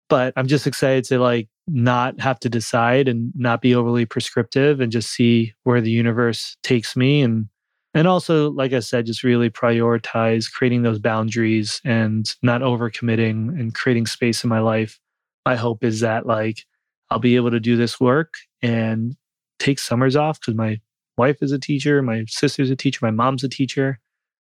But 0.09 0.33
I'm 0.37 0.47
just 0.47 0.67
excited 0.67 1.05
to 1.05 1.19
like 1.19 1.49
not 1.67 2.21
have 2.21 2.41
to 2.41 2.49
decide 2.49 3.09
and 3.09 3.33
not 3.35 3.61
be 3.61 3.75
overly 3.75 4.07
prescriptive 4.07 4.81
and 4.81 4.91
just 4.91 5.11
see 5.11 5.55
where 5.65 5.81
the 5.81 5.91
universe 5.91 6.57
takes 6.63 6.97
me 6.97 7.23
and 7.23 7.49
and 7.95 8.09
also, 8.09 8.51
like 8.51 8.73
I 8.73 8.81
said, 8.81 9.07
just 9.07 9.23
really 9.23 9.51
prioritize 9.51 10.51
creating 10.51 10.83
those 10.83 10.99
boundaries 10.99 11.81
and 11.85 12.27
not 12.43 12.63
overcommitting 12.63 13.49
and 13.59 13.75
creating 13.75 14.07
space 14.07 14.43
in 14.45 14.51
my 14.51 14.61
life. 14.61 14.99
My 15.45 15.57
hope 15.57 15.85
is 15.85 16.01
that 16.01 16.27
like 16.27 16.65
I'll 17.11 17.19
be 17.19 17.37
able 17.37 17.51
to 17.51 17.61
do 17.61 17.77
this 17.77 18.01
work 18.01 18.35
and 18.63 19.15
take 19.59 19.79
summers 19.79 20.17
off 20.17 20.41
because 20.41 20.55
my 20.55 20.81
wife 21.19 21.43
is 21.43 21.53
a 21.53 21.59
teacher, 21.59 22.01
my 22.01 22.25
sister's 22.29 22.71
a 22.71 22.77
teacher, 22.77 23.01
my 23.03 23.11
mom's 23.11 23.45
a 23.45 23.49
teacher. 23.49 23.99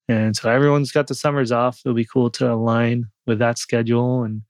And 0.09 0.35
so 0.35 0.49
everyone's 0.49 0.91
got 0.91 1.07
the 1.07 1.15
summers 1.15 1.51
off. 1.51 1.81
It'll 1.85 1.95
be 1.95 2.05
cool 2.05 2.29
to 2.31 2.51
align 2.51 3.05
with 3.25 3.39
that 3.39 3.57
schedule 3.57 4.23
and 4.23 4.41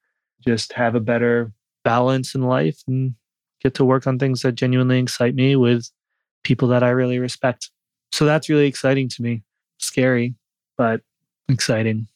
just 0.47 0.73
have 0.73 0.95
a 0.95 1.01
better 1.01 1.51
balance 1.83 2.33
in 2.33 2.41
life 2.41 2.81
and 2.87 3.13
get 3.61 3.75
to 3.75 3.85
work 3.85 4.07
on 4.07 4.17
things 4.17 4.41
that 4.41 4.53
genuinely 4.53 4.99
excite 4.99 5.35
me 5.35 5.55
with 5.55 5.89
people 6.43 6.69
that 6.69 6.81
I 6.81 6.89
really 6.89 7.19
respect. 7.19 7.69
So 8.11 8.25
that's 8.25 8.49
really 8.49 8.67
exciting 8.67 9.09
to 9.09 9.21
me. 9.21 9.43
Scary, 9.77 10.35
but 10.77 11.01
exciting. 11.47 12.07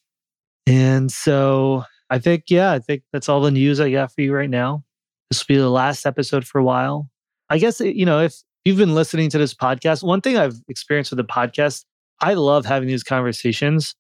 And 0.68 1.12
so 1.12 1.84
I 2.10 2.20
think, 2.20 2.46
yeah, 2.48 2.72
I 2.72 2.80
think 2.80 3.04
that's 3.12 3.30
all 3.30 3.42
the 3.42 3.52
news 3.52 3.80
I 3.80 3.92
got 3.92 4.14
for 4.14 4.22
you 4.22 4.34
right 4.34 4.50
now. 4.50 4.84
This 5.30 5.48
will 5.48 5.56
be 5.56 5.60
the 5.60 5.70
last 5.70 6.06
episode 6.06 6.46
for 6.46 6.60
a 6.60 6.64
while. 6.64 7.10
I 7.50 7.58
guess, 7.58 7.82
eh, 7.82 7.86
you 7.86 8.06
know, 8.06 8.20
if 8.20 8.36
you've 8.66 8.78
been 8.78 8.96
listening 8.96 9.30
to 9.32 9.38
this 9.38 9.54
podcast, 9.54 10.04
one 10.04 10.22
thing 10.22 10.38
I've 10.38 10.56
experienced 10.68 11.12
with 11.12 11.18
the 11.18 11.24
podcast, 11.24 11.86
I 12.22 12.36
love 12.36 12.66
having 12.66 12.88
these 12.88 13.04
conversations, 13.04 13.96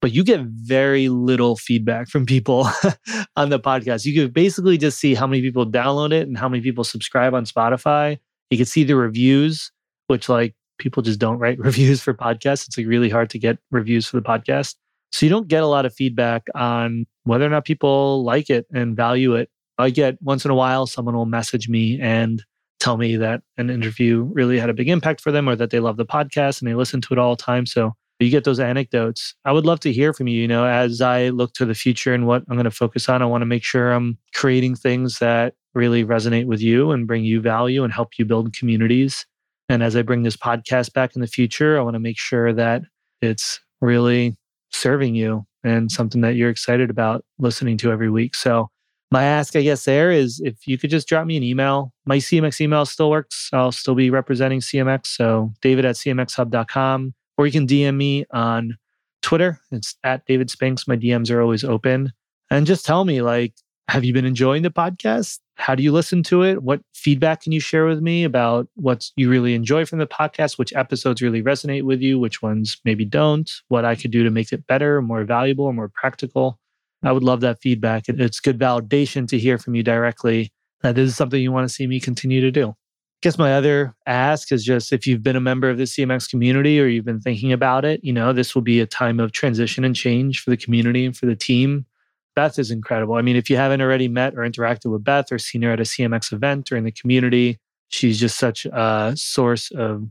but 0.00 0.12
you 0.12 0.24
get 0.24 0.40
very 0.40 1.08
little 1.08 1.56
feedback 1.56 2.08
from 2.08 2.26
people 2.26 2.68
on 3.36 3.50
the 3.50 3.60
podcast. 3.60 4.04
You 4.04 4.14
can 4.14 4.30
basically 4.32 4.78
just 4.78 4.98
see 4.98 5.14
how 5.14 5.26
many 5.26 5.42
people 5.42 5.70
download 5.70 6.12
it 6.12 6.26
and 6.26 6.36
how 6.36 6.48
many 6.48 6.62
people 6.62 6.84
subscribe 6.84 7.34
on 7.34 7.44
Spotify. 7.44 8.18
You 8.50 8.56
can 8.56 8.66
see 8.66 8.84
the 8.84 8.96
reviews, 8.96 9.70
which 10.06 10.28
like 10.28 10.54
people 10.78 11.02
just 11.02 11.18
don't 11.18 11.38
write 11.38 11.58
reviews 11.68 12.02
for 12.02 12.14
podcasts. 12.14 12.66
It's 12.66 12.78
like 12.78 12.86
really 12.86 13.10
hard 13.10 13.30
to 13.30 13.38
get 13.38 13.58
reviews 13.70 14.06
for 14.06 14.16
the 14.16 14.22
podcast. 14.22 14.74
So 15.10 15.24
you 15.24 15.30
don't 15.30 15.48
get 15.48 15.62
a 15.62 15.66
lot 15.66 15.86
of 15.86 15.94
feedback 15.94 16.46
on 16.54 17.06
whether 17.24 17.46
or 17.46 17.48
not 17.48 17.64
people 17.64 18.24
like 18.24 18.50
it 18.50 18.66
and 18.72 18.96
value 18.96 19.34
it. 19.34 19.50
I 19.78 19.90
get 19.90 20.20
once 20.20 20.44
in 20.44 20.50
a 20.50 20.54
while, 20.54 20.86
someone 20.86 21.14
will 21.14 21.26
message 21.26 21.68
me 21.68 22.00
and 22.00 22.44
tell 22.80 22.96
me 22.96 23.16
that 23.16 23.42
an 23.56 23.70
interview 23.70 24.28
really 24.32 24.58
had 24.58 24.70
a 24.70 24.74
big 24.74 24.88
impact 24.88 25.20
for 25.20 25.32
them 25.32 25.48
or 25.48 25.56
that 25.56 25.70
they 25.70 25.80
love 25.80 25.96
the 25.96 26.06
podcast 26.06 26.60
and 26.60 26.68
they 26.68 26.74
listen 26.74 27.00
to 27.02 27.14
it 27.14 27.18
all 27.18 27.36
the 27.36 27.42
time. 27.42 27.64
So 27.64 27.94
you 28.18 28.30
get 28.30 28.44
those 28.44 28.60
anecdotes. 28.60 29.34
I 29.44 29.52
would 29.52 29.64
love 29.64 29.80
to 29.80 29.92
hear 29.92 30.12
from 30.12 30.26
you. 30.26 30.40
You 30.40 30.48
know, 30.48 30.64
as 30.66 31.00
I 31.00 31.28
look 31.28 31.52
to 31.54 31.64
the 31.64 31.74
future 31.74 32.12
and 32.12 32.26
what 32.26 32.42
I'm 32.48 32.56
going 32.56 32.64
to 32.64 32.70
focus 32.70 33.08
on, 33.08 33.22
I 33.22 33.26
want 33.26 33.42
to 33.42 33.46
make 33.46 33.62
sure 33.62 33.92
I'm 33.92 34.18
creating 34.34 34.74
things 34.74 35.18
that 35.20 35.54
really 35.74 36.04
resonate 36.04 36.46
with 36.46 36.60
you 36.60 36.90
and 36.90 37.06
bring 37.06 37.24
you 37.24 37.40
value 37.40 37.84
and 37.84 37.92
help 37.92 38.18
you 38.18 38.24
build 38.24 38.52
communities. 38.52 39.24
And 39.68 39.82
as 39.82 39.96
I 39.96 40.02
bring 40.02 40.22
this 40.22 40.36
podcast 40.36 40.92
back 40.92 41.14
in 41.14 41.20
the 41.20 41.26
future, 41.26 41.78
I 41.78 41.82
want 41.82 41.94
to 41.94 42.00
make 42.00 42.18
sure 42.18 42.52
that 42.52 42.82
it's 43.20 43.60
really 43.80 44.36
serving 44.70 45.14
you 45.14 45.46
and 45.64 45.90
something 45.90 46.20
that 46.22 46.36
you're 46.36 46.50
excited 46.50 46.90
about 46.90 47.24
listening 47.38 47.76
to 47.78 47.92
every 47.92 48.10
week. 48.10 48.34
So, 48.34 48.68
my 49.10 49.24
ask, 49.24 49.56
I 49.56 49.62
guess, 49.62 49.86
there 49.86 50.10
is 50.10 50.38
if 50.44 50.66
you 50.66 50.76
could 50.76 50.90
just 50.90 51.08
drop 51.08 51.26
me 51.26 51.38
an 51.38 51.42
email. 51.42 51.92
My 52.04 52.18
CMX 52.18 52.60
email 52.60 52.84
still 52.84 53.08
works. 53.08 53.48
I'll 53.54 53.72
still 53.72 53.94
be 53.94 54.10
representing 54.10 54.60
CMX. 54.60 55.06
So, 55.06 55.52
david 55.62 55.84
at 55.84 55.96
cmxhub.com, 55.96 57.14
or 57.38 57.46
you 57.46 57.52
can 57.52 57.66
DM 57.66 57.96
me 57.96 58.26
on 58.30 58.76
Twitter. 59.22 59.60
It's 59.70 59.96
at 60.04 60.26
David 60.26 60.50
Spinks. 60.50 60.86
My 60.86 60.96
DMs 60.96 61.30
are 61.30 61.40
always 61.40 61.64
open. 61.64 62.12
And 62.50 62.66
just 62.66 62.84
tell 62.86 63.04
me, 63.04 63.22
like, 63.22 63.54
have 63.88 64.04
you 64.04 64.12
been 64.12 64.26
enjoying 64.26 64.62
the 64.62 64.70
podcast? 64.70 65.38
How 65.56 65.74
do 65.74 65.82
you 65.82 65.92
listen 65.92 66.22
to 66.24 66.42
it? 66.42 66.62
What 66.62 66.80
feedback 66.94 67.42
can 67.42 67.52
you 67.52 67.60
share 67.60 67.86
with 67.86 68.00
me 68.00 68.22
about 68.22 68.68
what 68.74 69.10
you 69.16 69.30
really 69.30 69.54
enjoy 69.54 69.86
from 69.86 69.98
the 69.98 70.06
podcast? 70.06 70.58
Which 70.58 70.74
episodes 70.74 71.22
really 71.22 71.42
resonate 71.42 71.84
with 71.84 72.02
you? 72.02 72.18
Which 72.18 72.42
ones 72.42 72.78
maybe 72.84 73.06
don't? 73.06 73.50
What 73.68 73.86
I 73.86 73.94
could 73.94 74.10
do 74.10 74.22
to 74.22 74.30
make 74.30 74.52
it 74.52 74.66
better, 74.66 75.00
more 75.00 75.24
valuable, 75.24 75.72
more 75.72 75.88
practical? 75.88 76.58
I 77.02 77.12
would 77.12 77.22
love 77.22 77.40
that 77.40 77.60
feedback. 77.62 78.08
It's 78.08 78.40
good 78.40 78.58
validation 78.58 79.26
to 79.28 79.38
hear 79.38 79.56
from 79.56 79.74
you 79.74 79.82
directly 79.82 80.52
that 80.82 80.94
this 80.94 81.08
is 81.08 81.16
something 81.16 81.40
you 81.40 81.52
want 81.52 81.66
to 81.66 81.74
see 81.74 81.86
me 81.86 81.98
continue 81.98 82.40
to 82.42 82.50
do. 82.50 82.70
I 82.70 83.20
guess 83.22 83.38
my 83.38 83.54
other 83.54 83.96
ask 84.06 84.52
is 84.52 84.64
just 84.64 84.92
if 84.92 85.06
you've 85.06 85.22
been 85.22 85.34
a 85.34 85.40
member 85.40 85.70
of 85.70 85.78
the 85.78 85.84
CMX 85.84 86.28
community 86.28 86.80
or 86.80 86.86
you've 86.86 87.04
been 87.04 87.20
thinking 87.20 87.52
about 87.52 87.84
it, 87.84 88.04
you 88.04 88.12
know, 88.12 88.32
this 88.32 88.54
will 88.54 88.62
be 88.62 88.80
a 88.80 88.86
time 88.86 89.18
of 89.18 89.32
transition 89.32 89.82
and 89.82 89.96
change 89.96 90.40
for 90.40 90.50
the 90.50 90.56
community 90.56 91.04
and 91.04 91.16
for 91.16 91.26
the 91.26 91.34
team. 91.34 91.86
Beth 92.38 92.56
is 92.56 92.70
incredible. 92.70 93.16
I 93.16 93.22
mean, 93.22 93.34
if 93.34 93.50
you 93.50 93.56
haven't 93.56 93.80
already 93.80 94.06
met 94.06 94.34
or 94.36 94.48
interacted 94.48 94.92
with 94.92 95.02
Beth 95.02 95.32
or 95.32 95.40
seen 95.40 95.62
her 95.62 95.72
at 95.72 95.80
a 95.80 95.82
CMX 95.82 96.32
event 96.32 96.70
or 96.70 96.76
in 96.76 96.84
the 96.84 96.92
community, 96.92 97.58
she's 97.88 98.20
just 98.20 98.38
such 98.38 98.64
a 98.64 99.12
source 99.16 99.72
of 99.72 100.04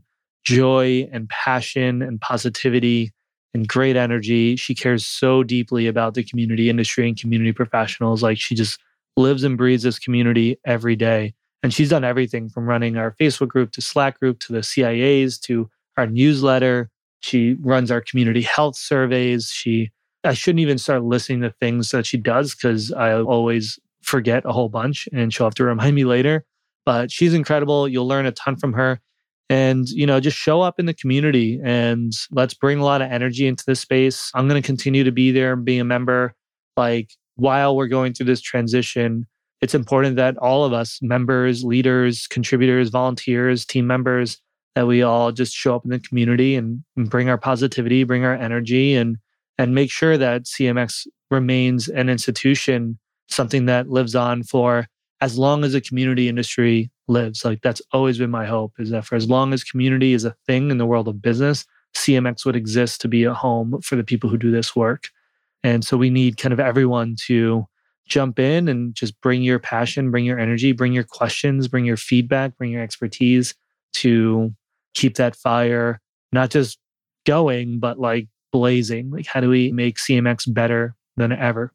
joy 0.44 1.08
and 1.10 1.26
passion 1.30 2.02
and 2.02 2.20
positivity 2.20 3.12
and 3.54 3.66
great 3.66 3.96
energy. 3.96 4.56
She 4.56 4.74
cares 4.74 5.06
so 5.06 5.42
deeply 5.42 5.86
about 5.86 6.12
the 6.12 6.22
community 6.22 6.68
industry 6.68 7.08
and 7.08 7.18
community 7.18 7.52
professionals. 7.52 8.22
Like 8.22 8.36
she 8.36 8.54
just 8.54 8.78
lives 9.16 9.42
and 9.42 9.56
breathes 9.56 9.84
this 9.84 9.98
community 9.98 10.58
every 10.66 10.96
day. 10.96 11.32
And 11.62 11.72
she's 11.72 11.88
done 11.88 12.04
everything 12.04 12.50
from 12.50 12.66
running 12.66 12.98
our 12.98 13.16
Facebook 13.18 13.48
group 13.48 13.72
to 13.72 13.80
Slack 13.80 14.20
group 14.20 14.38
to 14.40 14.52
the 14.52 14.60
CIAs 14.60 15.40
to 15.44 15.70
our 15.96 16.06
newsletter. 16.06 16.90
She 17.20 17.56
runs 17.62 17.90
our 17.90 18.02
community 18.02 18.42
health 18.42 18.76
surveys. 18.76 19.48
She 19.50 19.92
I 20.28 20.34
shouldn't 20.34 20.60
even 20.60 20.76
start 20.76 21.04
listening 21.04 21.40
to 21.40 21.54
things 21.58 21.88
that 21.90 22.04
she 22.04 22.18
does 22.18 22.54
because 22.54 22.92
I 22.92 23.14
always 23.14 23.78
forget 24.02 24.44
a 24.44 24.52
whole 24.52 24.68
bunch 24.68 25.08
and 25.10 25.32
she'll 25.32 25.46
have 25.46 25.54
to 25.54 25.64
remind 25.72 25.96
me 25.96 26.04
later. 26.04 26.44
But 26.84 27.10
she's 27.10 27.32
incredible. 27.32 27.88
You'll 27.88 28.06
learn 28.06 28.26
a 28.26 28.32
ton 28.32 28.56
from 28.56 28.74
her. 28.74 29.00
And, 29.50 29.88
you 29.88 30.06
know, 30.06 30.20
just 30.20 30.36
show 30.36 30.60
up 30.60 30.78
in 30.78 30.84
the 30.84 30.92
community 30.92 31.58
and 31.64 32.12
let's 32.30 32.52
bring 32.52 32.78
a 32.78 32.84
lot 32.84 33.00
of 33.00 33.10
energy 33.10 33.46
into 33.46 33.64
this 33.66 33.80
space. 33.80 34.30
I'm 34.34 34.46
going 34.46 34.60
to 34.60 34.66
continue 34.66 35.02
to 35.04 35.12
be 35.12 35.30
there 35.30 35.54
and 35.54 35.64
be 35.64 35.78
a 35.78 35.84
member. 35.84 36.34
Like 36.76 37.10
while 37.36 37.74
we're 37.74 37.88
going 37.88 38.12
through 38.12 38.26
this 38.26 38.42
transition, 38.42 39.26
it's 39.62 39.74
important 39.74 40.16
that 40.16 40.36
all 40.36 40.66
of 40.66 40.74
us, 40.74 40.98
members, 41.00 41.64
leaders, 41.64 42.26
contributors, 42.26 42.90
volunteers, 42.90 43.64
team 43.64 43.86
members, 43.86 44.38
that 44.74 44.86
we 44.86 45.02
all 45.02 45.32
just 45.32 45.54
show 45.54 45.74
up 45.74 45.84
in 45.84 45.90
the 45.90 45.98
community 45.98 46.54
and, 46.54 46.84
and 46.98 47.08
bring 47.08 47.30
our 47.30 47.38
positivity, 47.38 48.04
bring 48.04 48.26
our 48.26 48.34
energy, 48.34 48.94
and 48.94 49.16
and 49.58 49.74
make 49.74 49.90
sure 49.90 50.16
that 50.16 50.44
CMX 50.44 51.06
remains 51.30 51.88
an 51.88 52.08
institution, 52.08 52.98
something 53.28 53.66
that 53.66 53.90
lives 53.90 54.14
on 54.14 54.42
for 54.42 54.86
as 55.20 55.36
long 55.36 55.64
as 55.64 55.72
the 55.72 55.80
community 55.80 56.28
industry 56.28 56.90
lives. 57.08 57.44
Like 57.44 57.60
that's 57.62 57.82
always 57.92 58.18
been 58.18 58.30
my 58.30 58.46
hope 58.46 58.74
is 58.78 58.90
that 58.90 59.04
for 59.04 59.16
as 59.16 59.28
long 59.28 59.52
as 59.52 59.64
community 59.64 60.12
is 60.12 60.24
a 60.24 60.36
thing 60.46 60.70
in 60.70 60.78
the 60.78 60.86
world 60.86 61.08
of 61.08 61.20
business, 61.20 61.64
CMX 61.96 62.44
would 62.44 62.56
exist 62.56 63.00
to 63.00 63.08
be 63.08 63.24
a 63.24 63.34
home 63.34 63.80
for 63.82 63.96
the 63.96 64.04
people 64.04 64.30
who 64.30 64.38
do 64.38 64.50
this 64.50 64.76
work. 64.76 65.08
And 65.64 65.84
so 65.84 65.96
we 65.96 66.10
need 66.10 66.36
kind 66.36 66.52
of 66.52 66.60
everyone 66.60 67.16
to 67.26 67.66
jump 68.06 68.38
in 68.38 68.68
and 68.68 68.94
just 68.94 69.20
bring 69.20 69.42
your 69.42 69.58
passion, 69.58 70.10
bring 70.10 70.24
your 70.24 70.38
energy, 70.38 70.72
bring 70.72 70.92
your 70.92 71.04
questions, 71.04 71.68
bring 71.68 71.84
your 71.84 71.96
feedback, 71.96 72.56
bring 72.56 72.70
your 72.70 72.82
expertise 72.82 73.54
to 73.94 74.54
keep 74.94 75.16
that 75.16 75.34
fire 75.34 76.00
not 76.32 76.50
just 76.50 76.78
going, 77.26 77.78
but 77.78 77.98
like 77.98 78.28
blazing. 78.52 79.10
Like, 79.10 79.26
how 79.26 79.40
do 79.40 79.48
we 79.48 79.72
make 79.72 79.96
CMX 79.96 80.52
better 80.52 80.94
than 81.16 81.32
ever? 81.32 81.72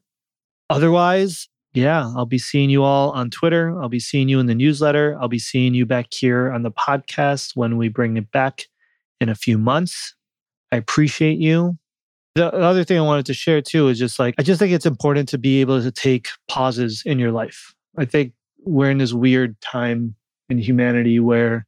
Otherwise, 0.70 1.50
yeah, 1.74 2.12
I'll 2.16 2.26
be 2.26 2.38
seeing 2.38 2.70
you 2.70 2.84
all 2.84 3.12
on 3.12 3.30
Twitter. 3.30 3.80
I'll 3.82 3.90
be 3.90 4.00
seeing 4.00 4.30
you 4.30 4.40
in 4.40 4.46
the 4.46 4.56
newsletter. 4.56 5.18
I'll 5.20 5.28
be 5.28 5.40
seeing 5.40 5.74
you 5.74 5.86
back 5.86 6.14
here 6.14 6.52
on 6.52 6.64
the 6.64 6.72
podcast 6.72 7.56
when 7.56 7.78
we 7.78 7.90
bring 7.90 8.18
it 8.18 8.32
back 8.32 8.68
in 9.20 9.30
a 9.30 9.36
few 9.36 9.58
months. 9.58 10.16
I 10.72 10.78
appreciate 10.78 11.40
you. 11.40 11.78
The 12.36 12.52
other 12.52 12.84
thing 12.84 12.98
I 12.98 13.02
wanted 13.02 13.28
to 13.28 13.34
share 13.34 13.62
too 13.62 13.90
is 13.90 14.00
just 14.00 14.18
like, 14.18 14.36
I 14.40 14.44
just 14.44 14.60
think 14.60 14.74
it's 14.74 14.86
important 14.86 15.30
to 15.30 15.38
be 15.38 15.62
able 15.62 15.82
to 15.82 15.92
take 15.92 16.30
pauses 16.48 17.04
in 17.06 17.20
your 17.20 17.32
life. 17.32 17.76
I 17.98 18.06
think 18.06 18.34
we're 18.66 18.90
in 18.90 18.98
this 18.98 19.14
weird 19.14 19.60
time 19.62 20.16
in 20.50 20.58
humanity 20.58 21.20
where 21.20 21.66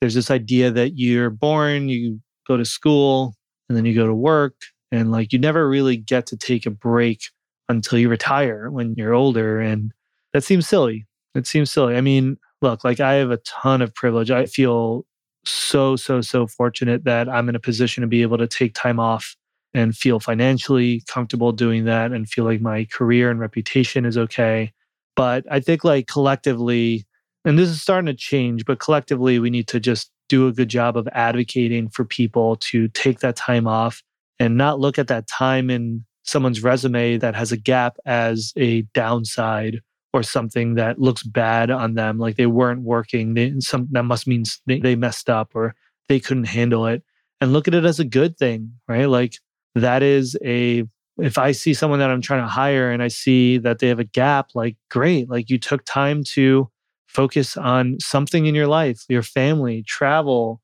there's 0.00 0.14
this 0.14 0.30
idea 0.30 0.70
that 0.70 0.98
you're 0.98 1.30
born, 1.30 1.88
you 1.88 2.20
go 2.46 2.56
to 2.56 2.64
school, 2.64 3.34
and 3.68 3.76
then 3.76 3.84
you 3.84 3.94
go 3.94 4.06
to 4.06 4.14
work 4.14 4.54
and 4.92 5.10
like 5.10 5.32
you 5.32 5.38
never 5.38 5.68
really 5.68 5.96
get 5.96 6.26
to 6.26 6.36
take 6.36 6.66
a 6.66 6.70
break 6.70 7.30
until 7.68 7.98
you 7.98 8.08
retire 8.08 8.70
when 8.70 8.94
you're 8.96 9.14
older 9.14 9.60
and 9.60 9.92
that 10.32 10.44
seems 10.44 10.68
silly. 10.68 11.06
It 11.34 11.46
seems 11.46 11.70
silly. 11.70 11.96
I 11.96 12.00
mean 12.00 12.38
look 12.62 12.84
like 12.84 13.00
i 13.00 13.14
have 13.14 13.30
a 13.30 13.36
ton 13.38 13.82
of 13.82 13.94
privilege. 13.94 14.30
I 14.30 14.46
feel 14.46 15.04
so 15.44 15.94
so 15.96 16.20
so 16.20 16.46
fortunate 16.46 17.04
that 17.04 17.28
i'm 17.28 17.48
in 17.48 17.54
a 17.54 17.60
position 17.60 18.00
to 18.00 18.08
be 18.08 18.22
able 18.22 18.38
to 18.38 18.48
take 18.48 18.74
time 18.74 18.98
off 18.98 19.36
and 19.74 19.96
feel 19.96 20.18
financially 20.18 21.02
comfortable 21.06 21.52
doing 21.52 21.84
that 21.84 22.10
and 22.10 22.28
feel 22.28 22.44
like 22.44 22.60
my 22.60 22.84
career 22.86 23.30
and 23.30 23.38
reputation 23.38 24.04
is 24.04 24.18
okay. 24.18 24.72
But 25.14 25.44
i 25.50 25.60
think 25.60 25.84
like 25.84 26.06
collectively 26.08 27.06
and 27.44 27.58
this 27.58 27.68
is 27.68 27.80
starting 27.80 28.06
to 28.06 28.14
change 28.14 28.64
but 28.64 28.80
collectively 28.80 29.38
we 29.38 29.50
need 29.50 29.68
to 29.68 29.78
just 29.80 30.10
do 30.28 30.46
a 30.46 30.52
good 30.52 30.68
job 30.68 30.96
of 30.96 31.08
advocating 31.12 31.88
for 31.88 32.04
people 32.04 32.56
to 32.56 32.88
take 32.88 33.20
that 33.20 33.36
time 33.36 33.66
off 33.66 34.02
and 34.38 34.56
not 34.56 34.80
look 34.80 34.98
at 34.98 35.08
that 35.08 35.26
time 35.26 35.70
in 35.70 36.04
someone's 36.24 36.62
resume 36.62 37.16
that 37.18 37.34
has 37.34 37.52
a 37.52 37.56
gap 37.56 37.96
as 38.04 38.52
a 38.56 38.82
downside 38.94 39.80
or 40.12 40.22
something 40.22 40.74
that 40.74 40.98
looks 40.98 41.22
bad 41.22 41.70
on 41.70 41.94
them 41.94 42.18
like 42.18 42.36
they 42.36 42.46
weren't 42.46 42.82
working 42.82 43.34
they, 43.34 43.52
some 43.60 43.86
that 43.92 44.04
must 44.04 44.26
mean 44.26 44.44
they, 44.66 44.80
they 44.80 44.96
messed 44.96 45.30
up 45.30 45.50
or 45.54 45.74
they 46.08 46.18
couldn't 46.18 46.44
handle 46.44 46.86
it 46.86 47.02
and 47.40 47.52
look 47.52 47.68
at 47.68 47.74
it 47.74 47.84
as 47.84 48.00
a 48.00 48.04
good 48.04 48.36
thing 48.36 48.72
right? 48.88 49.08
Like 49.08 49.34
that 49.76 50.02
is 50.02 50.36
a 50.44 50.84
if 51.18 51.38
i 51.38 51.52
see 51.52 51.72
someone 51.72 51.98
that 51.98 52.10
i'm 52.10 52.20
trying 52.20 52.42
to 52.42 52.48
hire 52.48 52.90
and 52.90 53.02
i 53.02 53.08
see 53.08 53.58
that 53.58 53.78
they 53.78 53.88
have 53.88 53.98
a 53.98 54.04
gap 54.04 54.50
like 54.54 54.76
great 54.90 55.30
like 55.30 55.48
you 55.48 55.58
took 55.58 55.84
time 55.84 56.24
to 56.24 56.68
focus 57.16 57.56
on 57.56 57.96
something 57.98 58.44
in 58.44 58.54
your 58.54 58.66
life, 58.66 59.02
your 59.08 59.22
family, 59.22 59.82
travel, 59.84 60.60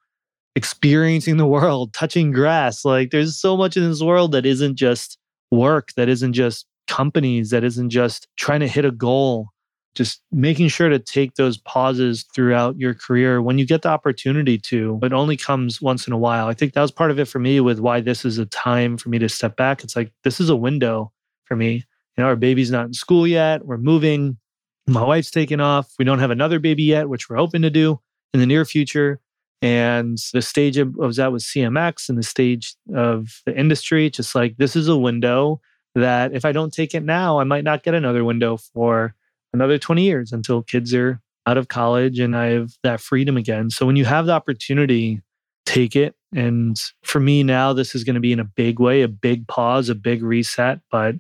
experiencing 0.55 1.39
the 1.39 1.47
world, 1.47 1.93
touching 1.95 2.31
grass. 2.31 2.85
Like 2.85 3.11
there's 3.11 3.41
so 3.41 3.57
much 3.57 3.77
in 3.77 3.89
this 3.89 4.03
world 4.03 4.33
that 4.33 4.45
isn't 4.45 4.77
just 4.77 5.19
work, 5.51 5.95
that 5.97 6.11
isn't 6.11 6.35
just 6.35 6.67
companies, 6.87 7.51
that 7.51 7.65
isn't 7.65 7.89
just 7.89 8.29
trying 8.37 8.61
to 8.61 8.69
hit 8.69 8.85
a 8.85 8.91
goal. 8.91 9.49
Just 9.95 10.23
making 10.33 10.69
sure 10.69 10.89
to 10.89 10.99
take 10.99 11.35
those 11.35 11.59
pauses 11.59 12.25
throughout 12.35 12.79
your 12.79 12.95
career 12.95 13.43
when 13.43 13.59
you 13.59 13.67
get 13.67 13.83
the 13.83 13.91
opportunity 13.91 14.57
to. 14.57 14.99
It 15.03 15.13
only 15.13 15.37
comes 15.37 15.83
once 15.83 16.07
in 16.07 16.15
a 16.15 16.19
while. 16.19 16.49
I 16.49 16.55
think 16.55 16.73
that 16.73 16.81
was 16.81 16.91
part 16.91 17.11
of 17.11 17.19
it 17.19 17.27
for 17.27 17.39
me 17.39 17.61
with 17.61 17.79
why 17.79 18.01
this 18.01 18.25
is 18.25 18.39
a 18.39 18.47
time 18.47 18.97
for 18.97 19.11
me 19.11 19.19
to 19.19 19.29
step 19.29 19.55
back. 19.55 19.85
It's 19.85 19.95
like, 19.95 20.11
this 20.25 20.41
is 20.41 20.49
a 20.49 20.57
window 20.57 21.13
for 21.45 21.57
me. 21.57 21.85
You 22.17 22.23
know, 22.23 22.25
our 22.25 22.37
baby's 22.37 22.71
not 22.71 22.87
in 22.87 22.95
school 22.95 23.27
yet. 23.27 23.67
We're 23.67 23.77
moving 23.77 24.39
my 24.87 25.05
wife's 25.05 25.31
taken 25.31 25.61
off. 25.61 25.93
We 25.99 26.05
don't 26.05 26.19
have 26.19 26.31
another 26.31 26.59
baby 26.59 26.85
yet, 26.85 27.09
which 27.09 27.29
we're 27.29 27.37
hoping 27.37 27.63
to 27.63 27.71
do 27.71 28.01
in 28.35 28.41
the 28.41 28.47
near 28.47 28.65
future. 28.65 29.21
And 29.61 30.19
the 30.33 30.43
stage 30.43 30.77
of, 30.77 30.99
of 30.99 31.15
that 31.17 31.33
with 31.33 31.43
CMX 31.43 32.09
and 32.09 32.19
the 32.19 32.25
stage 32.25 32.75
of 32.95 33.43
the 33.47 33.57
industry, 33.57 34.11
just 34.11 34.35
like 34.35 34.57
this 34.57 34.75
is 34.75 34.89
a 34.89 34.97
window 34.97 35.61
that 35.95 36.35
if 36.35 36.45
I 36.45 36.53
don't 36.53 36.73
take 36.73 36.95
it 36.95 37.05
now, 37.05 37.39
I 37.39 37.45
might 37.45 37.65
not 37.65 37.85
get 37.85 37.95
another 37.95 38.25
window 38.25 38.57
for 38.57 39.15
another 39.53 39.79
20 39.79 40.03
years 40.03 40.33
until 40.33 40.63
kids 40.63 40.93
are 40.95 41.21
out 41.47 41.59
of 41.59 41.69
college 41.69 42.19
and 42.19 42.37
I 42.37 42.47
have 42.47 42.73
that 42.83 43.01
freedom 43.01 43.37
again. 43.37 43.71
So 43.71 43.87
when 43.87 43.97
you 43.97 44.05
have 44.05 44.27
the 44.27 44.33
opportunity, 44.33 45.21
take 45.67 45.95
it. 45.95 46.15
And 46.35 46.77
for 47.05 47.21
me 47.21 47.43
now, 47.43 47.73
this 47.73 47.95
is 47.95 48.05
going 48.05 48.15
to 48.15 48.21
be 48.21 48.33
in 48.33 48.41
a 48.41 48.45
big 48.45 48.81
way, 48.81 49.03
a 49.03 49.09
big 49.09 49.47
pause, 49.49 49.89
a 49.89 49.95
big 49.95 50.23
reset, 50.23 50.81
but 50.91 51.17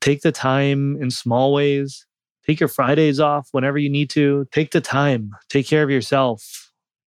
take 0.00 0.22
the 0.22 0.32
time 0.32 1.00
in 1.00 1.10
small 1.10 1.52
ways. 1.52 2.06
Take 2.46 2.60
your 2.60 2.68
Fridays 2.68 3.18
off 3.18 3.48
whenever 3.52 3.78
you 3.78 3.90
need 3.90 4.10
to. 4.10 4.46
Take 4.52 4.70
the 4.70 4.80
time, 4.80 5.30
take 5.48 5.66
care 5.66 5.82
of 5.82 5.90
yourself. 5.90 6.70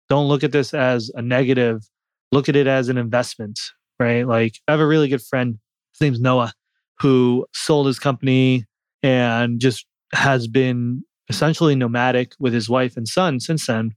Don't 0.09 0.27
look 0.27 0.43
at 0.43 0.51
this 0.51 0.73
as 0.73 1.09
a 1.15 1.21
negative. 1.21 1.81
Look 2.31 2.49
at 2.49 2.55
it 2.55 2.67
as 2.67 2.89
an 2.89 2.97
investment, 2.97 3.59
right? 3.99 4.27
Like, 4.27 4.59
I 4.67 4.71
have 4.71 4.79
a 4.79 4.87
really 4.87 5.07
good 5.07 5.21
friend. 5.21 5.57
His 5.93 6.01
name's 6.01 6.19
Noah, 6.19 6.53
who 6.99 7.47
sold 7.53 7.87
his 7.87 7.99
company 7.99 8.65
and 9.01 9.59
just 9.59 9.85
has 10.13 10.47
been 10.47 11.03
essentially 11.29 11.75
nomadic 11.75 12.33
with 12.39 12.53
his 12.53 12.69
wife 12.69 12.97
and 12.97 13.07
son 13.07 13.39
since 13.39 13.65
then. 13.65 13.93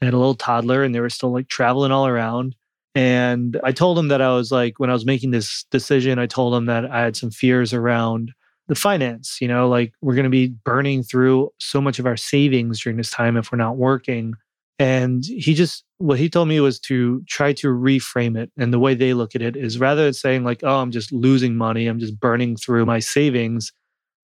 They 0.00 0.06
had 0.06 0.14
a 0.14 0.18
little 0.18 0.34
toddler 0.34 0.84
and 0.84 0.94
they 0.94 1.00
were 1.00 1.10
still 1.10 1.32
like 1.32 1.48
traveling 1.48 1.92
all 1.92 2.06
around. 2.06 2.54
And 2.94 3.60
I 3.62 3.72
told 3.72 3.98
him 3.98 4.08
that 4.08 4.22
I 4.22 4.34
was 4.34 4.50
like, 4.50 4.78
when 4.78 4.90
I 4.90 4.92
was 4.92 5.04
making 5.04 5.30
this 5.30 5.64
decision, 5.70 6.18
I 6.18 6.26
told 6.26 6.54
him 6.54 6.66
that 6.66 6.90
I 6.90 7.00
had 7.00 7.16
some 7.16 7.30
fears 7.30 7.72
around 7.72 8.32
the 8.68 8.74
finance. 8.74 9.38
You 9.40 9.48
know, 9.48 9.68
like 9.68 9.92
we're 10.00 10.14
going 10.14 10.24
to 10.24 10.30
be 10.30 10.48
burning 10.64 11.02
through 11.02 11.50
so 11.58 11.80
much 11.80 11.98
of 11.98 12.06
our 12.06 12.16
savings 12.16 12.80
during 12.80 12.96
this 12.96 13.10
time 13.10 13.36
if 13.36 13.50
we're 13.50 13.58
not 13.58 13.76
working. 13.76 14.34
And 14.78 15.24
he 15.24 15.54
just, 15.54 15.84
what 15.96 16.20
he 16.20 16.30
told 16.30 16.46
me 16.46 16.60
was 16.60 16.78
to 16.80 17.22
try 17.26 17.52
to 17.54 17.66
reframe 17.68 18.38
it. 18.38 18.52
And 18.56 18.72
the 18.72 18.78
way 18.78 18.94
they 18.94 19.12
look 19.12 19.34
at 19.34 19.42
it 19.42 19.56
is 19.56 19.80
rather 19.80 20.04
than 20.04 20.14
saying, 20.14 20.44
like, 20.44 20.60
oh, 20.62 20.76
I'm 20.76 20.92
just 20.92 21.10
losing 21.10 21.56
money, 21.56 21.88
I'm 21.88 21.98
just 21.98 22.20
burning 22.20 22.56
through 22.56 22.86
my 22.86 23.00
savings, 23.00 23.72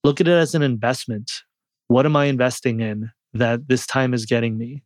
look 0.05 0.21
at 0.21 0.29
it 0.29 0.33
as 0.33 0.55
an 0.55 0.63
investment. 0.63 1.31
What 1.89 2.07
am 2.07 2.15
I 2.15 2.27
investing 2.27 2.79
in 2.79 3.11
that 3.33 3.67
this 3.67 3.85
time 3.85 4.15
is 4.15 4.27
getting 4.27 4.57
me? 4.57 4.85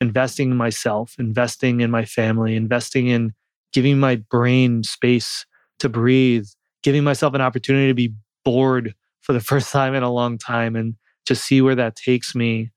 Investing 0.00 0.50
in 0.50 0.56
myself, 0.56 1.14
investing 1.18 1.80
in 1.80 1.92
my 1.92 2.04
family, 2.04 2.56
investing 2.56 3.06
in 3.06 3.32
giving 3.72 4.00
my 4.00 4.16
brain 4.16 4.82
space 4.82 5.46
to 5.78 5.88
breathe, 5.88 6.46
giving 6.82 7.04
myself 7.04 7.34
an 7.34 7.40
opportunity 7.40 7.86
to 7.86 7.94
be 7.94 8.12
bored 8.44 8.94
for 9.20 9.32
the 9.32 9.40
first 9.52 9.72
time 9.72 9.94
in 9.94 10.02
a 10.02 10.12
long 10.12 10.38
time 10.38 10.76
and 10.76 10.94
just 11.26 11.44
see 11.44 11.60
where 11.60 11.74
that 11.74 11.96
takes 11.96 12.34
me. 12.34 12.70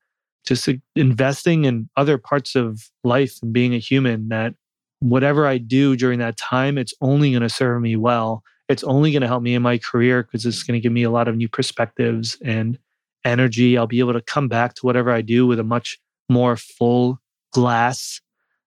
Just 0.46 0.70
investing 0.96 1.66
in 1.66 1.90
other 1.98 2.18
parts 2.18 2.56
of 2.56 2.90
life 3.04 3.38
and 3.42 3.52
being 3.52 3.74
a 3.74 3.80
human 3.80 4.30
that 4.30 4.56
whatever 5.00 5.46
I 5.46 5.58
do 5.58 5.96
during 5.96 6.20
that 6.20 6.38
time, 6.38 6.78
it's 6.78 6.94
only 7.02 7.32
going 7.32 7.42
to 7.42 7.50
serve 7.50 7.82
me 7.82 7.96
well. 7.96 8.44
It's 8.70 8.84
only 8.84 9.12
going 9.12 9.22
to 9.22 9.28
help 9.28 9.44
me 9.44 9.56
in 9.56 9.62
my 9.62 9.78
career 9.78 10.24
because 10.24 10.46
it's 10.46 10.64
going 10.64 10.80
to 10.80 10.82
give 10.82 10.92
me 10.92 11.04
a 11.04 11.12
lot 11.12 11.28
of 11.28 11.36
new 11.36 11.50
perspectives 11.50 12.38
and 12.44 12.80
energy. 13.24 13.78
I'll 13.78 13.88
be 13.88 14.00
able 14.00 14.14
to 14.14 14.22
come 14.22 14.48
back 14.48 14.74
to 14.76 14.86
whatever 14.86 15.12
I 15.12 15.22
do 15.22 15.46
with 15.46 15.60
a 15.60 15.64
much 15.64 16.00
more 16.30 16.56
full 16.56 17.20
glass 17.52 18.22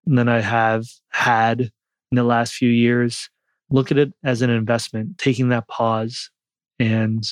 than 0.07 0.29
I 0.29 0.41
have 0.41 0.87
had 1.11 1.61
in 1.61 2.17
the 2.17 2.25
last 2.25 2.55
few 2.55 2.71
years. 2.71 3.29
Look 3.71 3.91
at 3.91 3.99
it 3.99 4.13
as 4.25 4.43
an 4.43 4.51
investment, 4.51 5.19
taking 5.19 5.49
that 5.51 5.69
pause 5.69 6.31
and 6.81 7.25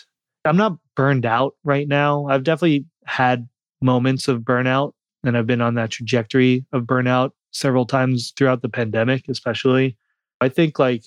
I'm 0.44 0.56
not 0.56 0.78
burned 0.94 1.26
out 1.26 1.54
right 1.64 1.88
now. 1.88 2.26
I've 2.26 2.44
definitely 2.44 2.84
had 3.06 3.48
moments 3.80 4.28
of 4.28 4.40
burnout 4.40 4.92
and 5.24 5.37
I've 5.37 5.46
been 5.46 5.61
on 5.61 5.74
that 5.74 5.90
trajectory 5.90 6.64
of 6.72 6.84
burnout 6.84 7.30
several 7.50 7.87
times 7.87 8.32
throughout 8.37 8.62
the 8.62 8.68
pandemic, 8.68 9.24
especially. 9.28 9.96
I 10.40 10.48
think 10.48 10.78
like 10.78 11.04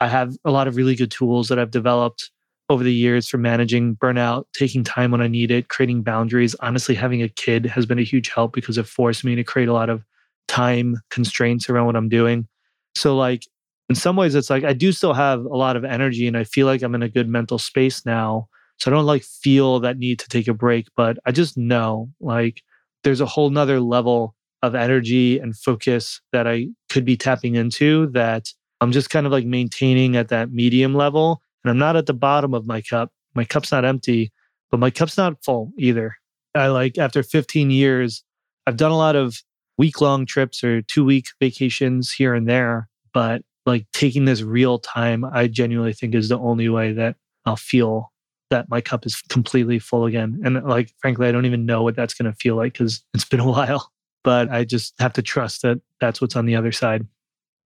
I 0.00 0.08
have 0.08 0.36
a 0.44 0.50
lot 0.50 0.68
of 0.68 0.76
really 0.76 0.96
good 0.96 1.10
tools 1.10 1.48
that 1.48 1.58
I've 1.58 1.70
developed 1.70 2.30
over 2.68 2.82
the 2.82 2.92
years 2.92 3.28
for 3.28 3.38
managing 3.38 3.96
burnout, 3.96 4.44
taking 4.54 4.84
time 4.84 5.10
when 5.10 5.20
I 5.20 5.28
need 5.28 5.50
it, 5.50 5.68
creating 5.68 6.02
boundaries. 6.02 6.54
Honestly, 6.56 6.94
having 6.94 7.22
a 7.22 7.28
kid 7.28 7.66
has 7.66 7.86
been 7.86 7.98
a 7.98 8.04
huge 8.04 8.30
help 8.30 8.54
because 8.54 8.78
it 8.78 8.86
forced 8.86 9.24
me 9.24 9.34
to 9.34 9.44
create 9.44 9.68
a 9.68 9.72
lot 9.72 9.90
of 9.90 10.04
time 10.48 11.00
constraints 11.10 11.70
around 11.70 11.86
what 11.86 11.96
I'm 11.96 12.08
doing. 12.08 12.48
So, 12.94 13.16
like, 13.16 13.46
in 13.88 13.94
some 13.94 14.16
ways 14.16 14.34
it's 14.34 14.50
like 14.50 14.64
I 14.64 14.72
do 14.72 14.92
still 14.92 15.14
have 15.14 15.44
a 15.44 15.56
lot 15.56 15.76
of 15.76 15.84
energy 15.84 16.26
and 16.26 16.36
I 16.36 16.44
feel 16.44 16.66
like 16.66 16.82
I'm 16.82 16.94
in 16.94 17.02
a 17.02 17.08
good 17.08 17.28
mental 17.28 17.58
space 17.58 18.04
now. 18.06 18.48
So 18.78 18.90
I 18.90 18.94
don't 18.94 19.06
like 19.06 19.22
feel 19.22 19.80
that 19.80 19.98
need 19.98 20.18
to 20.20 20.28
take 20.28 20.48
a 20.48 20.54
break, 20.54 20.88
but 20.96 21.18
I 21.26 21.32
just 21.32 21.56
know 21.56 22.10
like 22.20 22.62
there's 23.04 23.20
a 23.20 23.26
whole 23.26 23.50
nother 23.50 23.80
level 23.80 24.34
of 24.62 24.74
energy 24.74 25.38
and 25.38 25.56
focus 25.56 26.20
that 26.32 26.46
I 26.46 26.68
could 26.88 27.04
be 27.04 27.16
tapping 27.16 27.54
into 27.54 28.06
that 28.08 28.48
I'm 28.80 28.92
just 28.92 29.10
kind 29.10 29.26
of 29.26 29.32
like 29.32 29.46
maintaining 29.46 30.16
at 30.16 30.28
that 30.28 30.52
medium 30.52 30.94
level. 30.94 31.40
And 31.62 31.70
I'm 31.70 31.78
not 31.78 31.96
at 31.96 32.06
the 32.06 32.14
bottom 32.14 32.52
of 32.54 32.66
my 32.66 32.82
cup. 32.82 33.12
My 33.34 33.44
cup's 33.44 33.72
not 33.72 33.84
empty, 33.84 34.32
but 34.70 34.80
my 34.80 34.90
cup's 34.90 35.16
not 35.16 35.42
full 35.44 35.72
either. 35.78 36.16
I 36.54 36.68
like 36.68 36.98
after 36.98 37.22
15 37.22 37.70
years, 37.70 38.24
I've 38.66 38.76
done 38.76 38.90
a 38.90 38.96
lot 38.96 39.16
of 39.16 39.42
week 39.78 40.00
long 40.00 40.26
trips 40.26 40.62
or 40.62 40.82
two 40.82 41.04
week 41.04 41.26
vacations 41.40 42.12
here 42.12 42.34
and 42.34 42.48
there, 42.48 42.88
but 43.12 43.42
like 43.66 43.86
taking 43.92 44.24
this 44.24 44.42
real 44.42 44.78
time, 44.78 45.24
I 45.24 45.46
genuinely 45.46 45.92
think 45.92 46.14
is 46.14 46.28
the 46.28 46.38
only 46.38 46.68
way 46.68 46.92
that 46.92 47.16
I'll 47.46 47.56
feel 47.56 48.12
that 48.50 48.68
my 48.68 48.80
cup 48.80 49.06
is 49.06 49.20
completely 49.28 49.78
full 49.78 50.04
again. 50.04 50.40
And 50.44 50.62
like, 50.64 50.92
frankly, 50.98 51.26
I 51.26 51.32
don't 51.32 51.46
even 51.46 51.66
know 51.66 51.82
what 51.82 51.96
that's 51.96 52.14
going 52.14 52.30
to 52.30 52.36
feel 52.38 52.56
like 52.56 52.74
because 52.74 53.02
it's 53.14 53.24
been 53.24 53.40
a 53.40 53.46
while, 53.50 53.90
but 54.22 54.50
I 54.50 54.64
just 54.64 54.94
have 54.98 55.12
to 55.14 55.22
trust 55.22 55.62
that 55.62 55.80
that's 56.00 56.20
what's 56.20 56.36
on 56.36 56.46
the 56.46 56.56
other 56.56 56.72
side. 56.72 57.06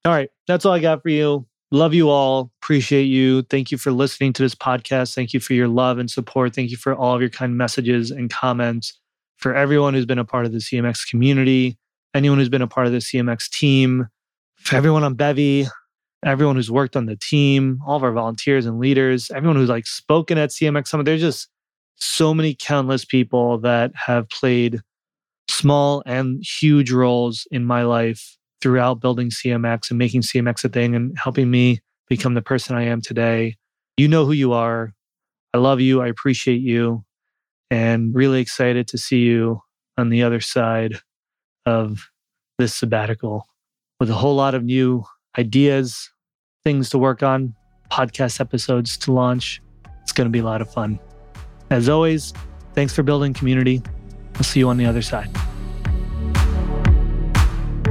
All 0.05 0.13
right. 0.13 0.31
That's 0.47 0.65
all 0.65 0.73
I 0.73 0.79
got 0.79 1.03
for 1.03 1.09
you. 1.09 1.47
Love 1.73 1.95
you 1.95 2.09
all. 2.09 2.53
Appreciate 2.63 3.05
you. 3.05 3.43
Thank 3.43 3.73
you 3.73 3.79
for 3.79 3.91
listening 3.91 4.33
to 4.35 4.43
this 4.43 4.55
podcast. 4.55 5.15
Thank 5.15 5.35
you 5.35 5.41
for 5.41 5.55
your 5.55 5.67
love 5.67 5.99
and 5.99 6.09
support. 6.09 6.55
Thank 6.55 6.71
you 6.71 6.77
for 6.77 6.95
all 6.95 7.15
of 7.15 7.21
your 7.21 7.31
kind 7.31 7.57
messages 7.59 8.13
and 8.13 8.31
comments. 8.31 8.99
For 9.39 9.55
everyone 9.55 9.93
who's 9.93 10.07
been 10.07 10.19
a 10.19 10.25
part 10.25 10.47
of 10.47 10.53
the 10.53 10.59
CMX 10.59 11.11
community, 11.11 11.77
anyone 12.15 12.39
who's 12.39 12.49
been 12.49 12.63
a 12.63 12.69
part 12.69 12.87
of 12.87 12.93
the 12.93 13.01
CMX 13.01 13.51
team, 13.51 14.07
for 14.57 14.77
everyone 14.77 15.05
on 15.05 15.15
Bevy, 15.15 15.67
everyone 16.25 16.57
who's 16.57 16.71
worked 16.71 16.97
on 16.97 17.07
the 17.07 17.17
team, 17.17 17.79
all 17.87 17.97
of 17.97 18.03
our 18.03 18.13
volunteers 18.13 18.67
and 18.67 18.79
leaders, 18.79 19.31
everyone 19.35 19.57
who's 19.57 19.69
like 19.69 19.87
spoken 19.87 20.39
at 20.39 20.51
CMX 20.51 20.89
Summit. 20.89 21.05
There's 21.05 21.21
just 21.21 21.49
so 21.97 22.35
many 22.35 22.57
countless 22.59 23.05
people 23.05 23.59
that 23.59 23.93
have 23.95 24.29
played 24.29 24.81
small 25.49 26.03
and 26.07 26.43
huge 26.45 26.91
roles 26.91 27.47
in 27.51 27.65
my 27.65 27.83
life 27.83 28.37
throughout 28.61 29.01
building 29.01 29.31
CMX 29.31 29.91
and 29.91 29.99
making 29.99 30.23
CMX 30.23 30.65
a 30.65 30.69
thing 30.69 30.95
and 30.95 31.17
helping 31.19 31.51
me 31.51 31.81
become 32.09 32.35
the 32.35 32.43
person 32.43 32.77
I 32.77 32.83
am 32.85 33.01
today. 33.01 33.57
You 33.97 34.09
know 34.09 34.25
who 34.25 34.33
you 34.33 34.53
are. 34.53 34.93
I 35.55 35.59
love 35.59 35.81
you. 35.81 36.03
I 36.03 36.09
appreciate 36.09 36.61
you. 36.61 37.05
And 37.71 38.15
really 38.15 38.41
excited 38.41 38.89
to 38.89 38.99
see 38.99 39.21
you 39.21 39.61
on 39.99 40.11
the 40.11 40.23
other 40.23 40.41
side 40.41 41.01
of 41.65 42.09
this 42.59 42.75
sabbatical 42.75 43.47
with 43.99 44.11
a 44.11 44.15
whole 44.15 44.35
lot 44.35 44.55
of 44.55 44.63
new 44.65 45.05
ideas, 45.39 46.11
things 46.65 46.91
to 46.91 46.99
work 46.99 47.23
on, 47.23 47.55
podcast 47.91 48.41
episodes 48.41 48.97
to 48.99 49.13
launch. 49.13 49.63
It's 50.03 50.13
going 50.13 50.27
to 50.27 50.31
be 50.31 50.39
a 50.39 50.45
lot 50.45 50.61
of 50.61 50.73
fun. 50.73 50.99
As 51.71 51.89
always, 51.89 52.33
thanks 52.75 52.93
for 52.93 53.03
building 53.03 53.35
community. 53.35 53.83
I'll 54.37 54.43
see 54.43 54.61
you 54.61 54.69
on 54.69 54.77
the 54.77 54.87
other 54.87 55.03
side. 55.03 55.29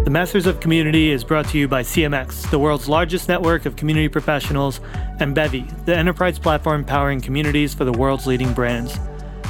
The 0.06 0.12
Masters 0.12 0.46
of 0.46 0.60
Community 0.60 1.10
is 1.10 1.24
brought 1.24 1.48
to 1.48 1.58
you 1.58 1.68
by 1.68 1.82
CMX, 1.82 2.52
the 2.52 2.60
world's 2.60 2.88
largest 2.88 3.28
network 3.28 3.66
of 3.66 3.76
community 3.76 4.08
professionals, 4.08 4.80
and 5.20 5.34
Bevy, 5.34 5.66
the 5.86 5.98
enterprise 5.98 6.38
platform 6.38 6.86
powering 6.86 7.22
communities 7.22 7.74
for 7.74 7.86
the 7.86 7.92
world's 7.92 8.28
leading 8.28 8.54
brands. 8.54 9.00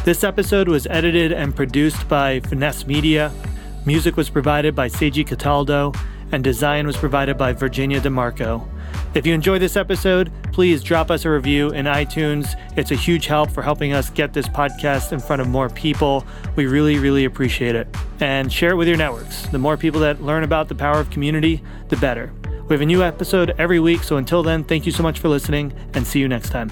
This 0.05 0.23
episode 0.23 0.69
was 0.69 0.87
edited 0.87 1.33
and 1.33 1.53
produced 1.53 2.07
by 2.07 2.39
Finesse 2.39 2.87
Media. 2.87 3.33
Music 3.85 4.15
was 4.15 4.29
provided 4.29 4.75
by 4.75 4.87
Seiji 4.87 5.27
Cataldo 5.27 5.91
and 6.31 6.43
design 6.43 6.87
was 6.87 6.97
provided 6.97 7.37
by 7.37 7.53
Virginia 7.53 7.99
DeMarco. 7.99 8.67
If 9.13 9.25
you 9.25 9.33
enjoy 9.33 9.59
this 9.59 9.77
episode, 9.77 10.31
please 10.51 10.83
drop 10.83 11.09
us 11.09 11.25
a 11.25 11.29
review 11.29 11.69
in 11.69 11.85
iTunes. 11.85 12.59
It's 12.77 12.91
a 12.91 12.95
huge 12.95 13.27
help 13.27 13.49
for 13.49 13.61
helping 13.61 13.93
us 13.93 14.09
get 14.09 14.33
this 14.33 14.47
podcast 14.47 15.13
in 15.13 15.19
front 15.19 15.41
of 15.41 15.47
more 15.47 15.69
people. 15.69 16.25
We 16.55 16.65
really, 16.65 16.97
really 16.97 17.25
appreciate 17.25 17.75
it. 17.75 17.87
And 18.19 18.51
share 18.51 18.71
it 18.71 18.75
with 18.75 18.87
your 18.87 18.97
networks. 18.97 19.47
The 19.47 19.59
more 19.59 19.77
people 19.77 20.01
that 20.01 20.21
learn 20.21 20.43
about 20.43 20.67
the 20.67 20.75
power 20.75 20.99
of 20.99 21.09
community, 21.09 21.61
the 21.89 21.97
better. 21.97 22.33
We 22.67 22.73
have 22.73 22.81
a 22.81 22.85
new 22.85 23.03
episode 23.03 23.53
every 23.57 23.79
week, 23.79 24.03
so 24.03 24.17
until 24.17 24.43
then, 24.43 24.63
thank 24.63 24.85
you 24.85 24.91
so 24.91 25.03
much 25.03 25.19
for 25.19 25.29
listening 25.29 25.73
and 25.93 26.05
see 26.05 26.19
you 26.19 26.27
next 26.27 26.49
time. 26.49 26.71